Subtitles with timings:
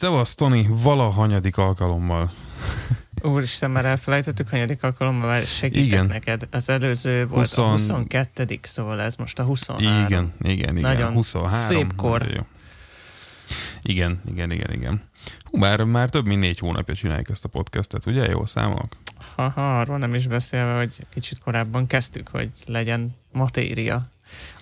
[0.00, 2.32] Szevasz, Tony, valahanyadik alkalommal.
[3.22, 6.06] Úristen, már elfelejtettük, hanyadik alkalommal segítek igen.
[6.06, 6.48] neked.
[6.50, 7.58] Az előző volt 20...
[7.58, 10.04] a 22 szóval ez most a 23.
[10.04, 10.90] Igen, igen, igen.
[10.90, 11.76] Nagyon 23.
[11.76, 12.26] szép kor.
[12.34, 12.40] Jó.
[13.82, 15.02] Igen, igen, igen, igen.
[15.44, 18.28] Hú, már, már több mint négy hónapja csináljuk ezt a podcastet, ugye?
[18.28, 18.96] Jó számolok?
[19.36, 24.08] Ha, arról nem is beszélve, hogy kicsit korábban kezdtük, hogy legyen matéria.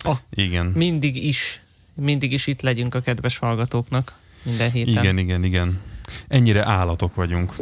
[0.03, 0.65] Oh, igen.
[0.65, 1.61] Mindig is,
[1.93, 4.13] mindig is itt legyünk a kedves hallgatóknak
[4.43, 5.03] minden héten.
[5.03, 5.81] Igen, igen, igen.
[6.27, 7.53] Ennyire állatok vagyunk.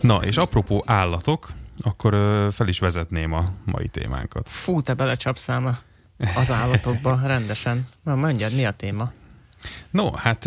[0.00, 2.12] Na, és apropó állatok, akkor
[2.52, 4.48] fel is vezetném a mai témánkat.
[4.48, 5.78] Fú, te belecsapszál
[6.36, 7.88] az állatokba rendesen.
[8.02, 9.12] Na, mondjad, mi a téma?
[9.90, 10.44] No, hát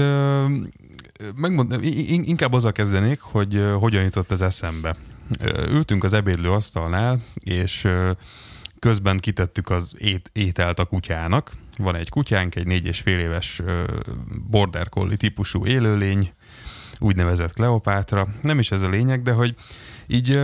[1.36, 1.84] megmond,
[2.24, 4.96] inkább azzal kezdenék, hogy hogyan jutott ez eszembe.
[5.70, 7.88] Ültünk az ebédlő asztalnál, és
[8.80, 11.52] közben kitettük az ét, ételt a kutyának.
[11.78, 13.62] Van egy kutyánk, egy négy és fél éves
[14.50, 16.32] border collie típusú élőlény,
[17.00, 18.28] úgynevezett Kleopátra.
[18.42, 19.56] Nem is ez a lényeg, de hogy
[20.08, 20.40] így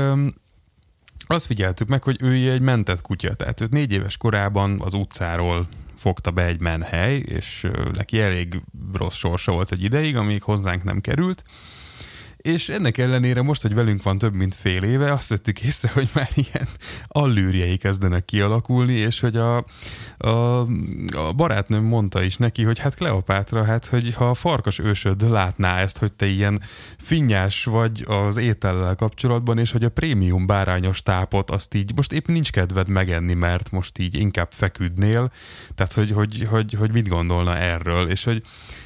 [1.27, 5.67] azt figyeltük meg, hogy ő egy mentett kutya, tehát őt négy éves korában az utcáról
[5.95, 8.61] fogta be egy menhely, és neki elég
[8.93, 11.43] rossz sorsa volt egy ideig, amíg hozzánk nem került,
[12.45, 16.09] és ennek ellenére most, hogy velünk van több mint fél éve, azt vettük észre, hogy
[16.13, 16.67] már ilyen
[17.07, 19.65] allűrjei kezdenek kialakulni, és hogy a,
[20.17, 20.59] a,
[21.11, 25.79] a barátnőm mondta is neki, hogy hát Kleopátra, hát hogy ha a farkas ősöd látná
[25.79, 26.61] ezt, hogy te ilyen
[26.97, 32.27] finnyás vagy az étellel kapcsolatban, és hogy a prémium bárányos tápot azt így most épp
[32.27, 35.31] nincs kedved megenni, mert most így inkább feküdnél,
[35.75, 38.43] tehát hogy, hogy, hogy, hogy mit gondolna erről, és hogy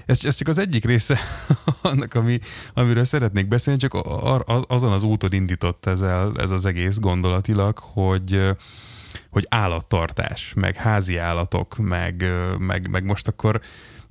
[0.09, 1.19] ez, ez csak az egyik része
[1.81, 2.39] annak, ami,
[2.73, 3.93] amiről szeretnék beszélni, csak
[4.67, 8.55] azon az úton indított ez, el, ez az egész gondolatilag, hogy
[9.29, 12.25] hogy állattartás, meg házi állatok, meg,
[12.57, 13.61] meg, meg most akkor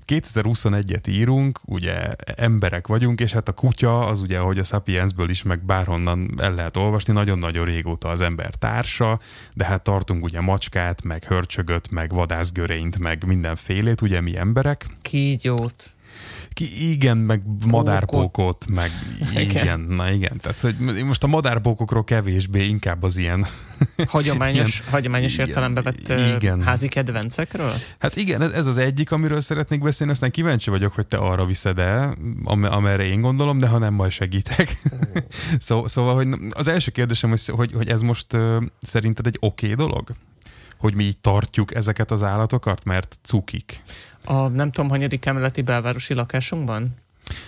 [0.09, 5.43] 2021-et írunk, ugye emberek vagyunk, és hát a kutya, az ugye, ahogy a Sapiensből is,
[5.43, 9.19] meg bárhonnan el lehet olvasni, nagyon-nagyon régóta az ember társa,
[9.55, 14.87] de hát tartunk ugye macskát, meg hörcsögöt, meg vadászgörényt, meg mindenfélét, ugye mi emberek.
[15.03, 15.93] Kígyót.
[16.59, 18.91] Ki, igen, meg madárpókot, meg
[19.31, 19.43] igen.
[19.43, 20.39] igen, na igen.
[20.41, 23.47] Tehát, hogy most a madárpókokról kevésbé, inkább az ilyen...
[24.07, 26.63] Hagyományos, ilyen, hagyományos igen, értelembe vett igen.
[26.63, 27.73] házi kedvencekről?
[27.99, 31.79] Hát igen, ez az egyik, amiről szeretnék beszélni, aztán kíváncsi vagyok, hogy te arra viszed
[31.79, 34.79] el, am- amerre én gondolom, de ha nem, majd segítek.
[35.59, 38.27] Szó, szóval, hogy az első kérdésem, hogy, hogy, hogy ez most
[38.81, 40.09] szerinted egy oké okay dolog?
[40.79, 43.83] Hogy mi így tartjuk ezeket az állatokat, mert cukik.
[44.25, 46.95] A nem tudom, hanyadik emeleti belvárosi lakásunkban?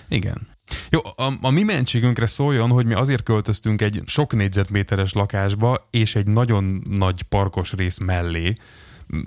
[0.09, 0.49] Igen.
[0.91, 6.15] Jó, a, a mi mentségünkre szóljon, hogy mi azért költöztünk egy sok négyzetméteres lakásba, és
[6.15, 8.55] egy nagyon nagy parkos rész mellé,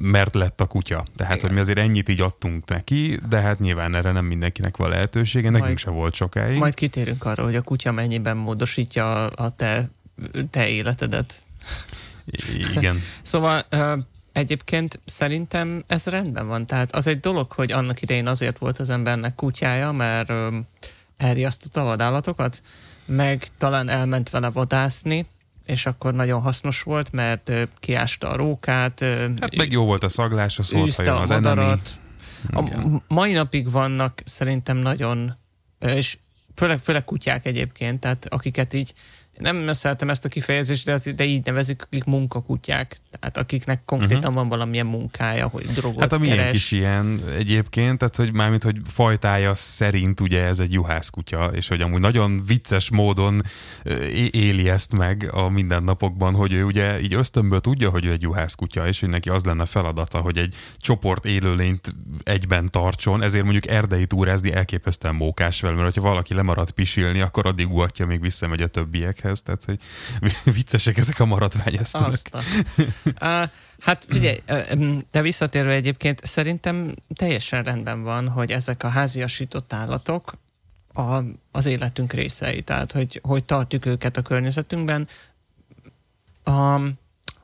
[0.02, 1.06] mert lett a kutya.
[1.16, 1.46] Tehát, Igen.
[1.46, 5.50] hogy mi azért ennyit így adtunk neki, de hát nyilván erre nem mindenkinek van lehetősége,
[5.50, 6.58] nekünk majd, se volt sokáig.
[6.58, 9.90] Majd kitérünk arra, hogy a kutya mennyiben módosítja a te,
[10.50, 11.42] te életedet.
[12.76, 13.02] Igen.
[13.22, 13.66] szóval
[14.32, 16.66] egyébként szerintem ez rendben van.
[16.66, 20.32] Tehát az egy dolog, hogy annak idején azért volt az embernek kutyája, mert
[21.18, 22.62] elriasztotta a vadállatokat,
[23.06, 25.26] meg talán elment vele vadászni,
[25.66, 29.00] és akkor nagyon hasznos volt, mert kiásta a rókát.
[29.40, 31.74] Hát meg jó volt a szaglása, szólt a az enemi.
[32.52, 35.38] A mai napig vannak szerintem nagyon,
[35.80, 36.18] és
[36.56, 38.94] főleg, főleg kutyák egyébként, tehát akiket így
[39.40, 44.18] nem szeretem ezt a kifejezést, de, az, de így nevezik, akik munkakutyák, tehát akiknek konkrétan
[44.18, 44.34] uh-huh.
[44.34, 48.78] van valamilyen munkája, hogy drogot Hát a miénk is ilyen egyébként, tehát hogy mármint, hogy
[48.86, 53.42] fajtája szerint ugye ez egy juhászkutya, és hogy amúgy nagyon vicces módon
[54.32, 58.88] éli ezt meg a mindennapokban, hogy ő ugye így ösztönből tudja, hogy ő egy juhászkutya,
[58.88, 64.06] és hogy neki az lenne feladata, hogy egy csoport élőlényt egyben tartson, ezért mondjuk erdei
[64.06, 68.68] túrázni elképesztően mókás vele, mert ha valaki lemarad pisilni, akkor addig ugatja, még visszamegy a
[68.68, 69.80] többiek gyerekekhez, tehát hogy
[70.56, 72.20] viccesek ezek a maradványesztőnök.
[73.06, 73.50] uh,
[73.80, 74.38] hát figyelj,
[75.12, 80.34] de visszatérve egyébként szerintem teljesen rendben van, hogy ezek a háziasított állatok
[80.94, 81.20] a,
[81.52, 85.08] az életünk részei, tehát hogy, hogy tartjuk őket a környezetünkben.
[86.46, 87.02] Um,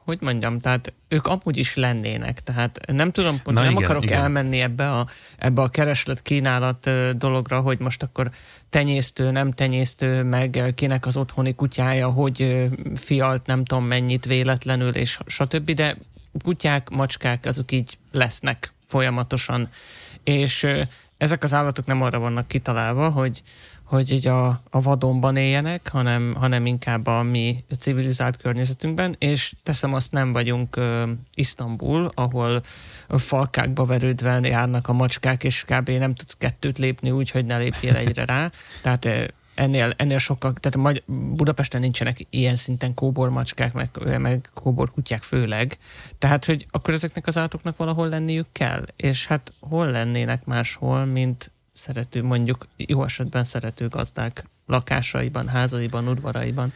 [0.09, 4.03] hogy mondjam, tehát ők amúgy is lennének, tehát nem tudom, pont, Na nem igen, akarok
[4.03, 4.21] igen.
[4.21, 5.07] elmenni ebbe a,
[5.37, 8.29] ebbe a kereslet-kínálat dologra, hogy most akkor
[8.69, 15.19] tenyésztő, nem tenyésztő, meg kinek az otthoni kutyája, hogy fialt nem tudom mennyit véletlenül, és
[15.25, 15.97] stb., de
[16.43, 19.69] kutyák, macskák, azok így lesznek folyamatosan,
[20.23, 20.67] és
[21.17, 23.41] ezek az állatok nem arra vannak kitalálva, hogy
[23.89, 29.93] hogy így a, a vadonban éljenek, hanem, hanem inkább a mi civilizált környezetünkben, és teszem
[29.93, 32.61] azt nem vagyunk uh, Isztambul, ahol
[33.07, 35.89] a falkákba verődve járnak a macskák, és kb.
[35.89, 38.51] nem tudsz kettőt lépni úgy, hogy ne lépjél egyre rá.
[38.83, 45.77] Tehát ennél, ennél sokkal, tehát Budapesten nincsenek ilyen szinten kóbormacskák, meg, meg kóborkutyák főleg.
[46.17, 48.85] Tehát, hogy akkor ezeknek az állatoknak valahol lenniük kell.
[48.95, 56.73] És hát hol lennének máshol, mint szerető, mondjuk jó esetben szerető gazdák lakásaiban, házaiban, udvaraiban.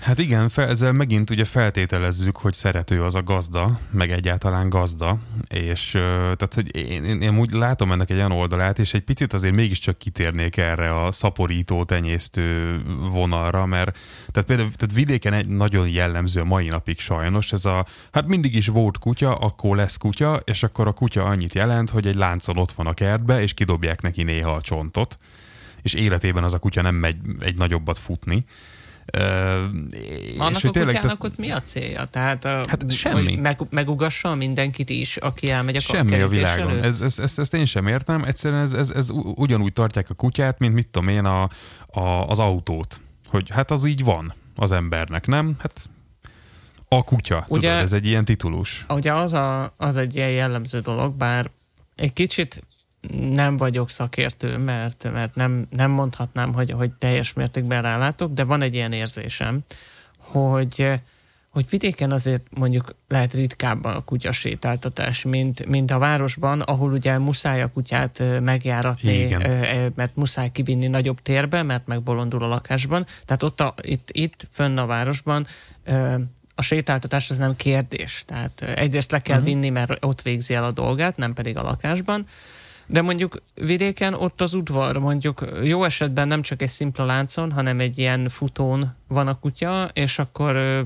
[0.00, 5.18] Hát igen, fel, ezzel megint ugye feltételezzük, hogy szerető az a gazda, meg egyáltalán gazda,
[5.48, 9.32] és tehát, hogy én, én, én úgy látom ennek egy olyan oldalát, és egy picit
[9.32, 12.80] azért mégiscsak kitérnék erre a szaporító, tenyésztő
[13.10, 13.98] vonalra, mert
[14.30, 18.54] tehát például tehát vidéken egy nagyon jellemző a mai napig sajnos, ez a, hát mindig
[18.54, 22.56] is volt kutya, akkor lesz kutya, és akkor a kutya annyit jelent, hogy egy láncon
[22.56, 25.18] ott van a kertbe, és kidobják neki néha a csontot,
[25.82, 28.44] és életében az a kutya nem megy egy nagyobbat futni,
[29.12, 29.22] Uh,
[30.38, 32.04] Annak és a tényleg, kutyának ott mi a célja?
[32.04, 33.36] Tehát a, hát semmi.
[33.36, 36.82] Meg, megugassa mindenkit is, aki elmegy a Semmi a világon.
[36.82, 38.24] Ez, ez, ezt, ezt én sem értem.
[38.24, 41.48] Egyszerűen ez, ez, ez ugyanúgy tartják a kutyát, mint mit tudom én a,
[41.86, 43.00] a, az autót.
[43.28, 45.56] Hogy hát az így van az embernek, nem?
[45.58, 45.88] Hát
[46.88, 48.86] a kutya, ugye, tudod, ez egy ilyen titulus.
[48.88, 51.50] Ugye az, a, az egy ilyen jellemző dolog, bár
[51.96, 52.62] egy kicsit
[53.10, 58.62] nem vagyok szakértő, mert, mert nem, nem mondhatnám, hogy, hogy teljes mértékben rálátok, de van
[58.62, 59.60] egy ilyen érzésem,
[60.18, 60.90] hogy,
[61.48, 67.62] hogy vidéken azért mondjuk lehet ritkábban a kutyasétáltatás, mint, mint a városban, ahol ugye muszáj
[67.62, 69.92] a kutyát megjáratni, Igen.
[69.96, 73.06] mert muszáj kivinni nagyobb térbe, mert megbolondul a lakásban.
[73.24, 75.46] Tehát ott a, itt, itt fönn a városban
[76.54, 78.22] a sétáltatás az nem kérdés.
[78.26, 79.52] Tehát egyrészt le kell uh-huh.
[79.52, 82.26] vinni, mert ott végzi el a dolgát, nem pedig a lakásban.
[82.86, 87.80] De mondjuk vidéken ott az udvar, mondjuk jó esetben nem csak egy szimpla láncon, hanem
[87.80, 90.84] egy ilyen futón van a kutya, és akkor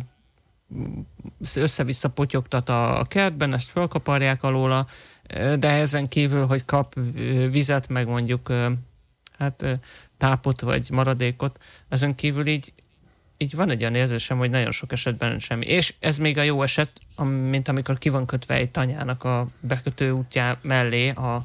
[1.55, 4.87] össze-vissza potyogtat a kertben, ezt fölkaparják alóla,
[5.59, 6.95] de ezen kívül, hogy kap
[7.51, 8.53] vizet, meg mondjuk
[9.39, 9.65] hát
[10.19, 11.59] tápot vagy maradékot,
[11.89, 12.73] ezen kívül így,
[13.37, 15.67] így van egy olyan érzésem, hogy nagyon sok esetben semmi.
[15.67, 16.91] És ez még a jó eset,
[17.51, 21.45] mint amikor ki van kötve egy tanyának a bekötő útjá mellé a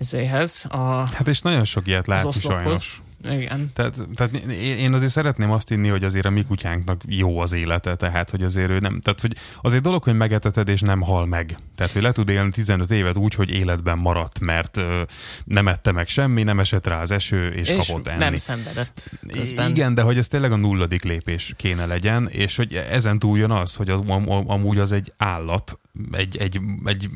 [0.00, 0.64] izéhez.
[0.68, 3.00] A, hát és nagyon sok ilyet látunk sajnos.
[3.30, 3.70] Igen.
[3.74, 7.94] Tehát, tehát én azért szeretném azt inni, hogy azért a mi kutyánknak jó az élete,
[7.94, 11.56] tehát hogy azért ő nem, tehát hogy azért dolog, hogy megeteted és nem hal meg.
[11.74, 15.02] Tehát, hogy le tud élni 15 évet úgy, hogy életben maradt, mert ö,
[15.44, 18.18] nem ette meg semmi, nem esett rá az eső, és, és kapott enni.
[18.18, 19.70] nem szenvedett közben.
[19.70, 23.50] Igen, de hogy ez tényleg a nulladik lépés kéne legyen, és hogy ezen túl jön
[23.50, 25.78] az, hogy az, am, amúgy az egy állat,
[26.12, 27.10] egy, egy, egy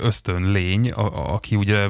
[0.00, 1.88] ösztön lény, a, aki ugye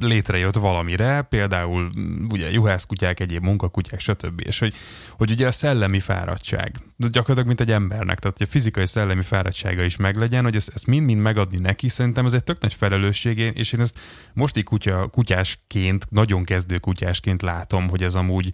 [0.00, 1.90] létrejött valamire, például
[2.32, 4.42] ugye juhászkutyák, egyéb munkakutyák, stb.
[4.46, 4.74] És hogy,
[5.10, 9.82] hogy ugye a szellemi fáradtság, gyakorlatilag mint egy embernek, tehát hogy a fizikai szellemi fáradtsága
[9.82, 13.72] is meglegyen, hogy ezt, ezt mind-mind megadni neki, szerintem ez egy tök nagy felelősség, és
[13.72, 13.98] én ezt
[14.32, 18.52] most kutya, kutyásként, nagyon kezdő kutyásként látom, hogy ez amúgy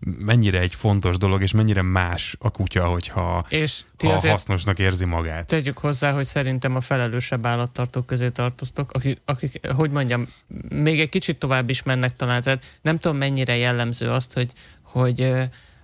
[0.00, 5.04] mennyire egy fontos dolog, és mennyire más a kutya, hogyha és ti ha hasznosnak érzi
[5.04, 5.46] magát.
[5.46, 10.26] Tegyük hozzá, hogy szerintem a felelősebb állattartók közé tartoztok, akik, akik, hogy mondjam,
[10.68, 12.42] még egy kicsit tovább is mennek talán.
[12.42, 14.52] Tehát nem tudom, mennyire jellemző azt, hogy,
[14.82, 15.32] hogy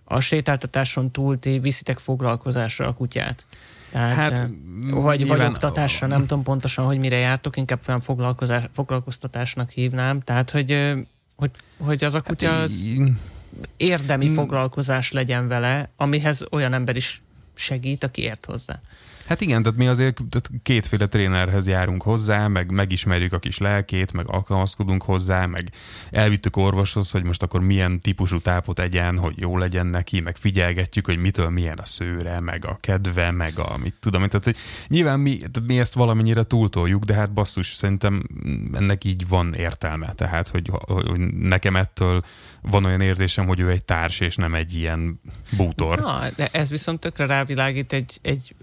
[0.05, 3.47] a sétáltatáson túl ti viszitek foglalkozásra a kutyát.
[3.91, 4.51] Tehát, hát,
[4.91, 8.01] vagy, vagy oktatásra, nem tudom pontosan, hogy mire jártok, inkább olyan
[8.73, 10.21] foglalkoztatásnak hívnám.
[10.21, 10.95] Tehát, hogy,
[11.37, 12.87] hogy, hogy az a kutya hát, az
[13.77, 14.35] érdemi hmm.
[14.35, 17.23] foglalkozás legyen vele, amihez olyan ember is
[17.55, 18.81] segít, aki ért hozzá.
[19.27, 24.13] Hát igen, tehát mi azért tehát kétféle trénerhez járunk hozzá, meg megismerjük a kis lelkét,
[24.13, 25.73] meg alkalmazkodunk hozzá, meg
[26.11, 31.07] elvittük orvoshoz, hogy most akkor milyen típusú tápot egyen, hogy jó legyen neki, meg figyelgetjük,
[31.07, 34.29] hogy mitől milyen a szőre, meg a kedve, meg a mit tudom.
[34.29, 34.57] Tehát, hogy
[34.89, 38.23] nyilván mi, tehát mi ezt valamennyire túltoljuk, de hát basszus, szerintem
[38.73, 40.13] ennek így van értelme.
[40.13, 42.21] Tehát, hogy, hogy nekem ettől
[42.63, 45.21] van olyan érzésem, hogy ő egy társ, és nem egy ilyen
[45.57, 45.99] bútor.
[45.99, 48.55] Na, de ez viszont tökre rávilágít egy, egy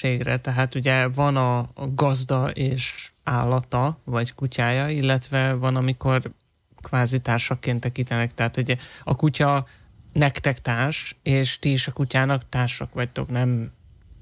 [0.00, 0.36] különbségre.
[0.36, 6.22] Tehát ugye van a, gazda és állata, vagy kutyája, illetve van, amikor
[6.82, 8.34] kvázi társaként tekintenek.
[8.34, 9.66] Tehát ugye a kutya
[10.12, 13.72] nektek társ, és ti is a kutyának társak vagytok, nem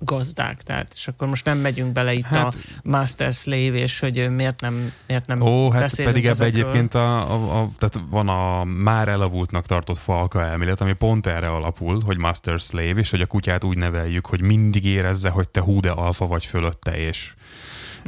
[0.00, 4.30] gazdák, tehát, és akkor most nem megyünk bele itt hát, a master slave, és hogy
[4.30, 8.64] miért nem, miért nem Ó, hát pedig ebbe egyébként a, a, a, tehát van a
[8.64, 13.26] már elavultnak tartott falka elmélet, ami pont erre alapul, hogy master slave, és hogy a
[13.26, 17.34] kutyát úgy neveljük, hogy mindig érezze, hogy te hú de alfa vagy fölötte, és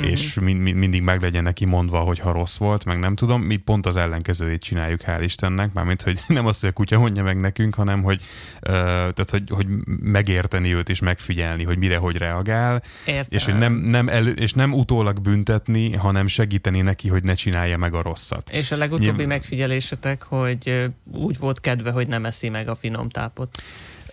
[0.01, 0.11] mm-hmm.
[0.11, 3.43] és mind, mind, mindig meg legyen neki mondva, hogy ha rossz volt, meg nem tudom,
[3.43, 7.23] mi pont az ellenkezőjét csináljuk, hál' Istennek, mármint, hogy nem azt, hogy a kutya mondja
[7.23, 8.23] meg nekünk, hanem, hogy,
[8.63, 9.67] uh, tehát, hogy, hogy
[10.01, 13.25] megérteni őt és megfigyelni, hogy mire, hogy reagál, Értem.
[13.29, 17.77] és hogy nem, nem elő, és nem utólag büntetni, hanem segíteni neki, hogy ne csinálja
[17.77, 18.51] meg a rosszat.
[18.51, 19.27] És a legutóbbi Nyilván...
[19.27, 23.63] megfigyelésetek, hogy úgy volt kedve, hogy nem eszi meg a finom tápot.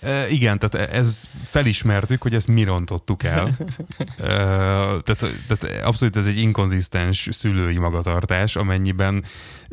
[0.02, 3.48] E, igen, tehát ez felismertük, hogy ezt mi rontottuk el.
[4.18, 4.26] e,
[5.04, 9.24] tehát, tehát abszolút ez egy inkonzisztens szülői magatartás, amennyiben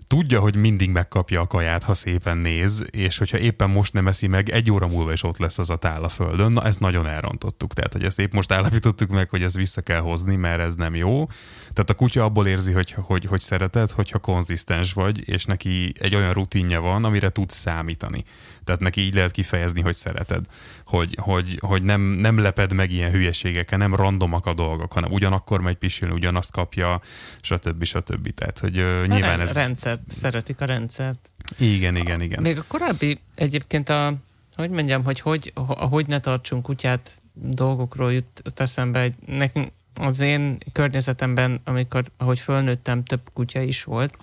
[0.06, 4.26] tudja, hogy mindig megkapja a kaját, ha szépen néz, és hogyha éppen most nem eszi
[4.26, 6.52] meg, egy óra múlva is ott lesz az a tál a földön.
[6.52, 7.75] Na, ezt nagyon elrontottuk.
[7.75, 10.95] Tehát, hogy ezt épp most állapítottuk meg, hogy ezt vissza kell hozni, mert ez nem
[10.95, 11.25] jó.
[11.73, 16.14] Tehát a kutya abból érzi, hogy, hogy, hogy szereted, hogyha konzisztens vagy, és neki egy
[16.14, 18.23] olyan rutinja van, amire tud számítani.
[18.64, 20.45] Tehát neki így lehet kifejezni, hogy szereted.
[20.87, 25.61] Hogy, hogy, hogy nem, nem leped meg ilyen hülyeségekkel, nem randomak a dolgok, hanem ugyanakkor
[25.61, 27.01] megy pisilni, ugyanazt kapja,
[27.41, 27.85] stb.
[27.85, 28.29] stb.
[28.35, 29.55] Tehát, hogy uh, nyilván ez...
[29.55, 31.31] Rendszert, szeretik a rendszert.
[31.59, 32.43] Igen, igen, igen.
[32.43, 34.15] Még a korábbi egyébként a,
[34.55, 35.53] hogy mondjam, hogy hogy,
[35.91, 43.05] hogy ne tartsunk kutyát dolgokról jut eszembe, hogy nekünk az én környezetemben, amikor, ahogy fölnőttem,
[43.05, 44.17] több kutya is volt,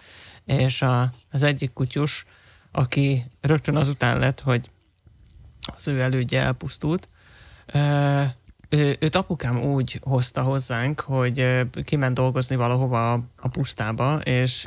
[0.45, 2.25] és a, az egyik kutyus,
[2.71, 4.69] aki rögtön azután lett, hogy
[5.75, 7.07] az ő elődje elpusztult,
[8.73, 14.65] ő, őt apukám úgy hozta hozzánk, hogy kiment dolgozni valahova a, a pusztába, és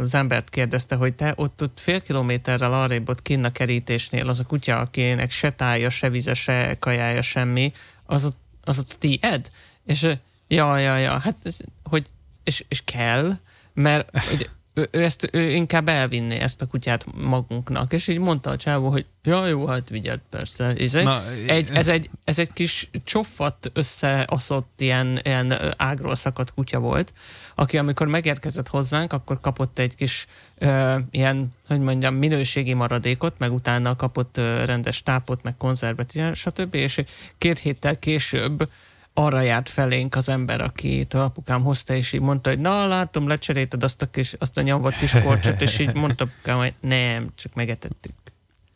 [0.00, 4.40] az embert kérdezte, hogy te ott, ott fél kilométerrel arrébb ott kinn a kerítésnél az
[4.40, 7.72] a kutya, akinek se tája, se vize, se kajája, semmi,
[8.06, 9.50] az ott, az ott tied?
[9.86, 10.08] És
[10.48, 11.36] ja, ja, ja, hát
[11.82, 12.06] hogy,
[12.44, 13.32] és, és kell,
[13.74, 18.50] mert hogy ő, ő, ezt, ő inkább elvinné ezt a kutyát magunknak, és így mondta
[18.50, 20.64] a csávó, hogy ja, jó, hát vigyed, persze.
[20.64, 26.54] Ez egy, Na, egy, ez, egy, ez egy kis csofat összeaszott ilyen, ilyen ágról szakadt
[26.54, 27.12] kutya volt,
[27.54, 30.26] aki amikor megérkezett hozzánk, akkor kapott egy kis
[30.58, 36.74] ö, ilyen, hogy mondjam, minőségi maradékot, meg utána kapott ö, rendes tápot, meg konzervet, stb.
[36.74, 37.02] És
[37.38, 38.68] két héttel később
[39.14, 43.82] arra járt felénk az ember, aki apukám hozta, és így mondta, hogy na, látom, lecserélted
[43.82, 47.54] azt a, kis, azt a nyomvat kis korcsot, és így mondta apukám, hogy nem, csak
[47.54, 48.14] megetettük.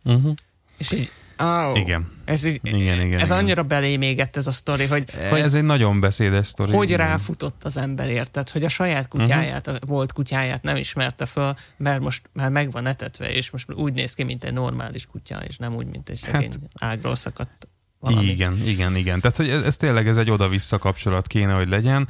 [0.04, 0.34] Uh-huh.
[0.78, 2.12] És így, Oh, igen.
[2.24, 3.38] Ez, így, igen, igen, ez igen.
[3.38, 5.40] annyira belém égett ez a sztori, hogy, hogy...
[5.40, 6.72] Ez egy nagyon beszédes sztori.
[6.72, 7.06] Hogy igen.
[7.06, 8.48] ráfutott az ember, érted?
[8.48, 9.82] Hogy a saját kutyáját, uh-huh.
[9.82, 13.92] a volt kutyáját nem ismerte föl, mert most már meg van etetve, és most úgy
[13.92, 17.68] néz ki, mint egy normális kutya, és nem úgy, mint egy szegény hát, ágról szakadt
[18.00, 18.26] valami.
[18.26, 19.20] Igen, igen, igen.
[19.20, 22.08] Tehát hogy ez, ez tényleg ez egy oda-vissza kapcsolat kéne, hogy legyen.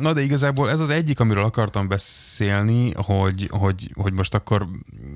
[0.00, 4.68] Na de igazából ez az egyik, amiről akartam beszélni, hogy, hogy, hogy most akkor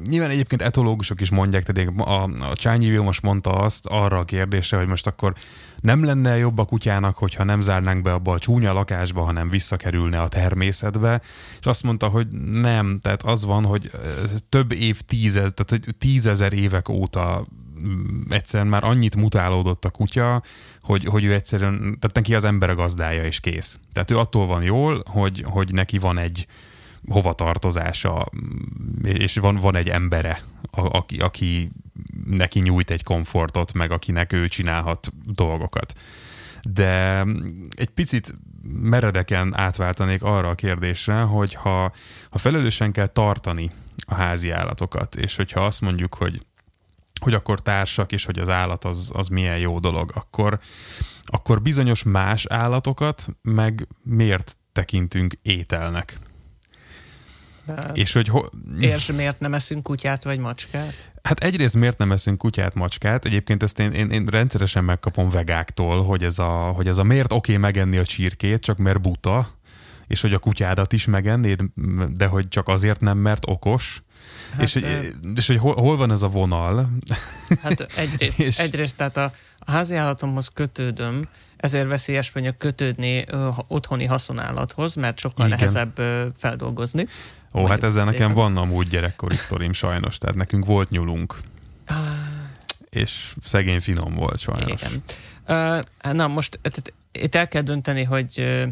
[0.09, 4.77] nyilván egyébként etológusok is mondják, tehát a, a Csányi most mondta azt arra a kérdésre,
[4.77, 5.35] hogy most akkor
[5.81, 10.21] nem lenne jobb a kutyának, hogyha nem zárnánk be abba a csúnya lakásba, hanem visszakerülne
[10.21, 11.21] a természetbe,
[11.61, 13.91] és azt mondta, hogy nem, tehát az van, hogy
[14.49, 17.47] több év tízez, tehát hogy tízezer évek óta
[18.29, 20.43] egyszerűen már annyit mutálódott a kutya,
[20.81, 23.79] hogy, hogy ő egyszerűen, tehát neki az ember a gazdája és kész.
[23.93, 26.47] Tehát ő attól van jól, hogy, hogy neki van egy
[27.09, 30.41] hovatartozása, mm, és van, van egy embere,
[30.71, 31.71] a, aki, aki
[32.27, 35.93] neki nyújt egy komfortot, meg akinek ő csinálhat dolgokat.
[36.63, 37.25] De
[37.77, 38.35] egy picit
[38.81, 41.93] meredeken átváltanék arra a kérdésre, hogy ha,
[42.31, 43.71] ha felelősen kell tartani
[44.07, 46.41] a házi állatokat, és hogyha azt mondjuk, hogy
[47.27, 50.59] hogy akkor társak, és hogy az állat az, az milyen jó dolog, akkor,
[51.23, 56.19] akkor bizonyos más állatokat meg miért tekintünk ételnek?
[57.65, 61.13] De és hogy ho- és miért nem eszünk kutyát vagy macskát?
[61.23, 63.25] Hát egyrészt miért nem eszünk kutyát, macskát?
[63.25, 67.33] Egyébként ezt én, én, én rendszeresen megkapom vegáktól, hogy ez a, hogy ez a miért
[67.33, 69.49] oké okay megenni a csirkét, csak mert buta,
[70.07, 71.61] és hogy a kutyádat is megennéd,
[72.15, 74.01] de hogy csak azért nem, mert okos.
[74.53, 76.89] Hát, és, hogy, és hogy hol, hol van ez a vonal?
[77.63, 78.59] Hát egyrészt, és...
[78.59, 85.47] egyrészt tehát a, a háziállatomhoz kötődöm, ezért veszélyes mondjuk kötődni ö, otthoni haszonállathoz, mert sokkal
[85.47, 85.59] Igen.
[85.59, 87.07] nehezebb ö, feldolgozni.
[87.55, 91.37] Ó, hát ezzel nekem van amúgy gyerekkori sztorim sajnos, tehát nekünk volt nyulunk.
[91.87, 91.97] Ah.
[92.91, 94.83] És szegény finom volt sajnos.
[94.83, 95.03] Igen.
[96.05, 96.61] Uh, na most
[97.13, 98.65] itt el kell dönteni, hogy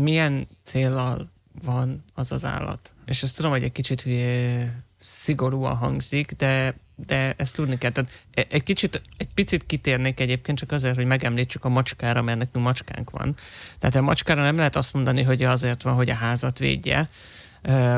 [0.00, 1.30] milyen célral
[1.64, 2.92] van az az állat.
[3.06, 6.74] És ezt tudom, hogy egy kicsit hülye, szigorúan hangzik, de,
[7.06, 7.90] de ezt tudni kell.
[7.90, 12.38] Tehát e, egy kicsit, egy picit kitérnék egyébként csak azért, hogy megemlítsük a macskára, mert
[12.38, 13.34] nekünk macskánk van.
[13.78, 17.08] Tehát a macskára nem lehet azt mondani, hogy azért van, hogy a házat védje,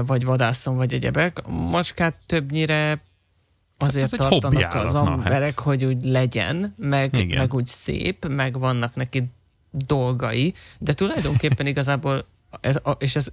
[0.02, 1.38] vagy vadászom, vagy egyebek.
[1.46, 3.00] A macskát többnyire
[3.78, 5.64] azért hát tartanak az emberek, hát.
[5.64, 9.24] hogy úgy legyen, meg, meg úgy szép, meg vannak neki
[9.86, 12.26] dolgai, de tulajdonképpen igazából,
[12.60, 13.32] ez, és ez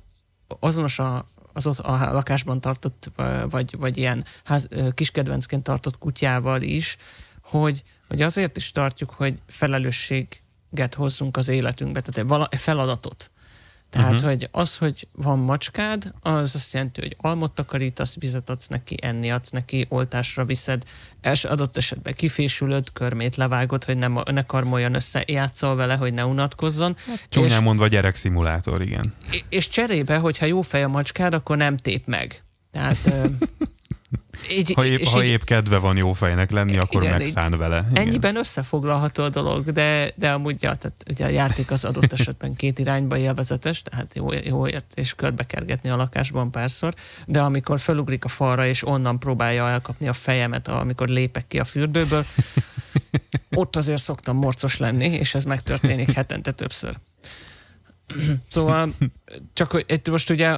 [0.60, 3.12] azonos a, az ott a lakásban tartott,
[3.50, 6.98] vagy, vagy ilyen ház, kiskedvencként tartott kutyával is,
[7.42, 13.32] hogy, hogy azért is tartjuk, hogy felelősséget hozzunk az életünkbe, tehát egy feladatot.
[13.94, 14.30] Tehát, uh-huh.
[14.30, 19.32] hogy az, hogy van macskád, az azt jelenti, hogy almot takarítasz, vizet adsz neki, enni
[19.32, 20.84] adsz neki, oltásra viszed,
[21.22, 26.26] és adott esetben kifésülöd, körmét levágod, hogy ne, ne karmoljon össze, játszol vele, hogy ne
[26.26, 26.96] unatkozzon.
[27.08, 29.14] Hát, csúnyán és, mondva gyerekszimulátor, igen.
[29.50, 32.44] És cserébe, hogyha jó fej a macskád, akkor nem tép meg.
[32.72, 33.14] Tehát
[34.50, 37.88] így, ha, épp, ha így, épp kedve van jó fejnek lenni, akkor igen, megszán vele.
[37.92, 38.08] Igen.
[38.08, 42.56] Ennyiben összefoglalható a dolog, de, de amúgy ja, tehát ugye a játék az adott esetben
[42.56, 46.94] két irányba élvezetes, tehát jó, jó ért és körbekergetni a lakásban párszor,
[47.26, 51.64] de amikor felugrik a falra, és onnan próbálja elkapni a fejemet, amikor lépek ki a
[51.64, 52.26] fürdőből,
[53.56, 57.00] ott azért szoktam morcos lenni, és ez megtörténik hetente többször.
[58.48, 58.94] Szóval
[59.54, 60.56] csak hogy most ugye,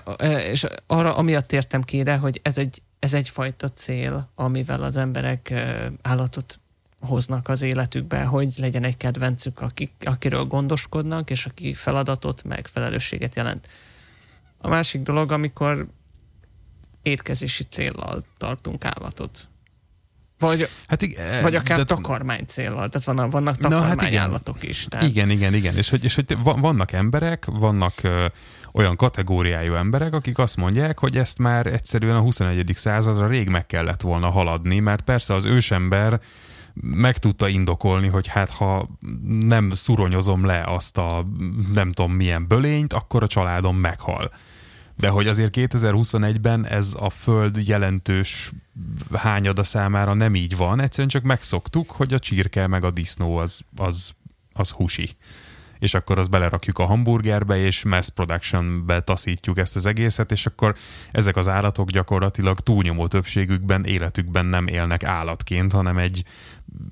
[0.51, 5.53] és arra amiatt értem ki ide, hogy ez egy ez egyfajta cél, amivel az emberek
[6.01, 6.59] állatot
[7.00, 13.35] hoznak az életükbe, hogy legyen egy kedvencük, akik, akiről gondoskodnak, és aki feladatot, meg felelősséget
[13.35, 13.67] jelent.
[14.57, 15.88] A másik dolog, amikor
[17.01, 19.47] étkezési céllal tartunk állatot.
[20.39, 24.86] Vagy, hát igen, vagy akár de, takarmány céllal, tehát vannak, vannak takarmányállatok hát is.
[24.89, 25.08] Tehát.
[25.08, 25.75] Igen, igen, igen.
[25.75, 27.94] És hogy, és hogy vannak emberek, vannak
[28.74, 32.72] olyan kategóriájú emberek, akik azt mondják, hogy ezt már egyszerűen a 21.
[32.75, 36.20] századra rég meg kellett volna haladni, mert persze az ősember
[36.82, 38.89] meg tudta indokolni, hogy hát ha
[39.39, 41.25] nem szuronyozom le azt a
[41.74, 44.32] nem tudom milyen bölényt, akkor a családom meghal.
[44.97, 48.51] De hogy azért 2021-ben ez a föld jelentős
[49.13, 53.61] hányada számára nem így van, egyszerűen csak megszoktuk, hogy a csirke meg a disznó az,
[53.75, 54.11] az,
[54.53, 55.09] az husi
[55.79, 60.75] és akkor azt belerakjuk a hamburgerbe, és mass productionbe taszítjuk ezt az egészet, és akkor
[61.11, 66.23] ezek az állatok gyakorlatilag túlnyomó többségükben életükben nem élnek állatként, hanem egy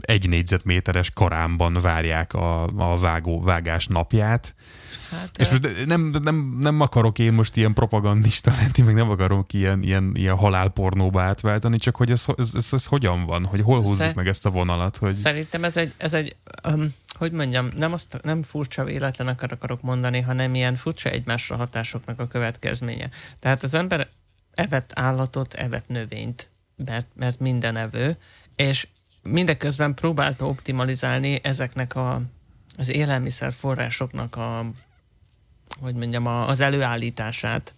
[0.01, 4.55] egy négyzetméteres karámban várják a, a vágó, vágás napját.
[5.09, 9.53] Hát, és most nem, nem, nem akarok én most ilyen propagandista lenni, meg nem akarok
[9.53, 13.77] ilyen, ilyen, ilyen halálpornóba átváltani, csak hogy ez, ez, ez, ez hogyan van, hogy hol
[13.77, 14.97] húzzuk Szer- meg ezt a vonalat.
[14.97, 15.15] Hogy...
[15.15, 16.35] Szerintem ez egy, ez egy
[16.67, 22.19] um, hogy mondjam, nem, azt, nem furcsa véletlenek akarok mondani, hanem ilyen furcsa egymásra hatásoknak
[22.19, 23.09] a következménye.
[23.39, 24.09] Tehát az ember
[24.53, 26.51] evett állatot, evett növényt,
[26.85, 28.17] mert, mert minden evő,
[28.55, 28.87] és
[29.23, 32.21] mindeközben próbálta optimalizálni ezeknek a,
[32.77, 34.65] az élelmiszerforrásoknak a,
[35.79, 37.73] hogy mondjam, a, az előállítását.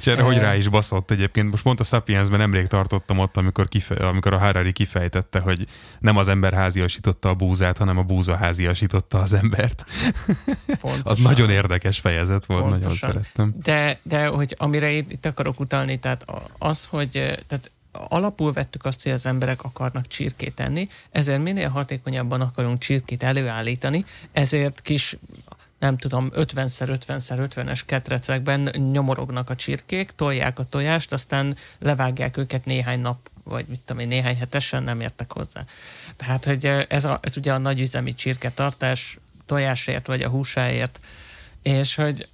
[0.00, 0.24] És erre, e...
[0.24, 1.50] hogy rá is baszott egyébként.
[1.50, 5.66] Most pont a Sapiensben nemrég tartottam ott, amikor, kife- amikor a Harari kifejtette, hogy
[5.98, 9.84] nem az ember háziasította a búzát, hanem a búza háziasította az embert.
[11.02, 12.80] az nagyon érdekes fejezet volt, Pontosan.
[12.80, 13.54] nagyon szerettem.
[13.62, 16.24] De, de hogy amire itt, itt akarok utalni, tehát
[16.58, 17.10] az, hogy
[17.46, 17.70] tehát
[18.08, 24.04] alapul vettük azt, hogy az emberek akarnak csirkét enni, ezért minél hatékonyabban akarunk csirkét előállítani,
[24.32, 25.16] ezért kis
[25.78, 33.30] nem tudom, 50x50x50-es ketrecekben nyomorognak a csirkék, tolják a tojást, aztán levágják őket néhány nap,
[33.44, 35.64] vagy mit tudom én, néhány hetesen nem értek hozzá.
[36.16, 41.00] Tehát, hogy ez, a, ez ugye a nagyüzemi csirketartás tojásért, vagy a húsáért,
[41.62, 42.28] és hogy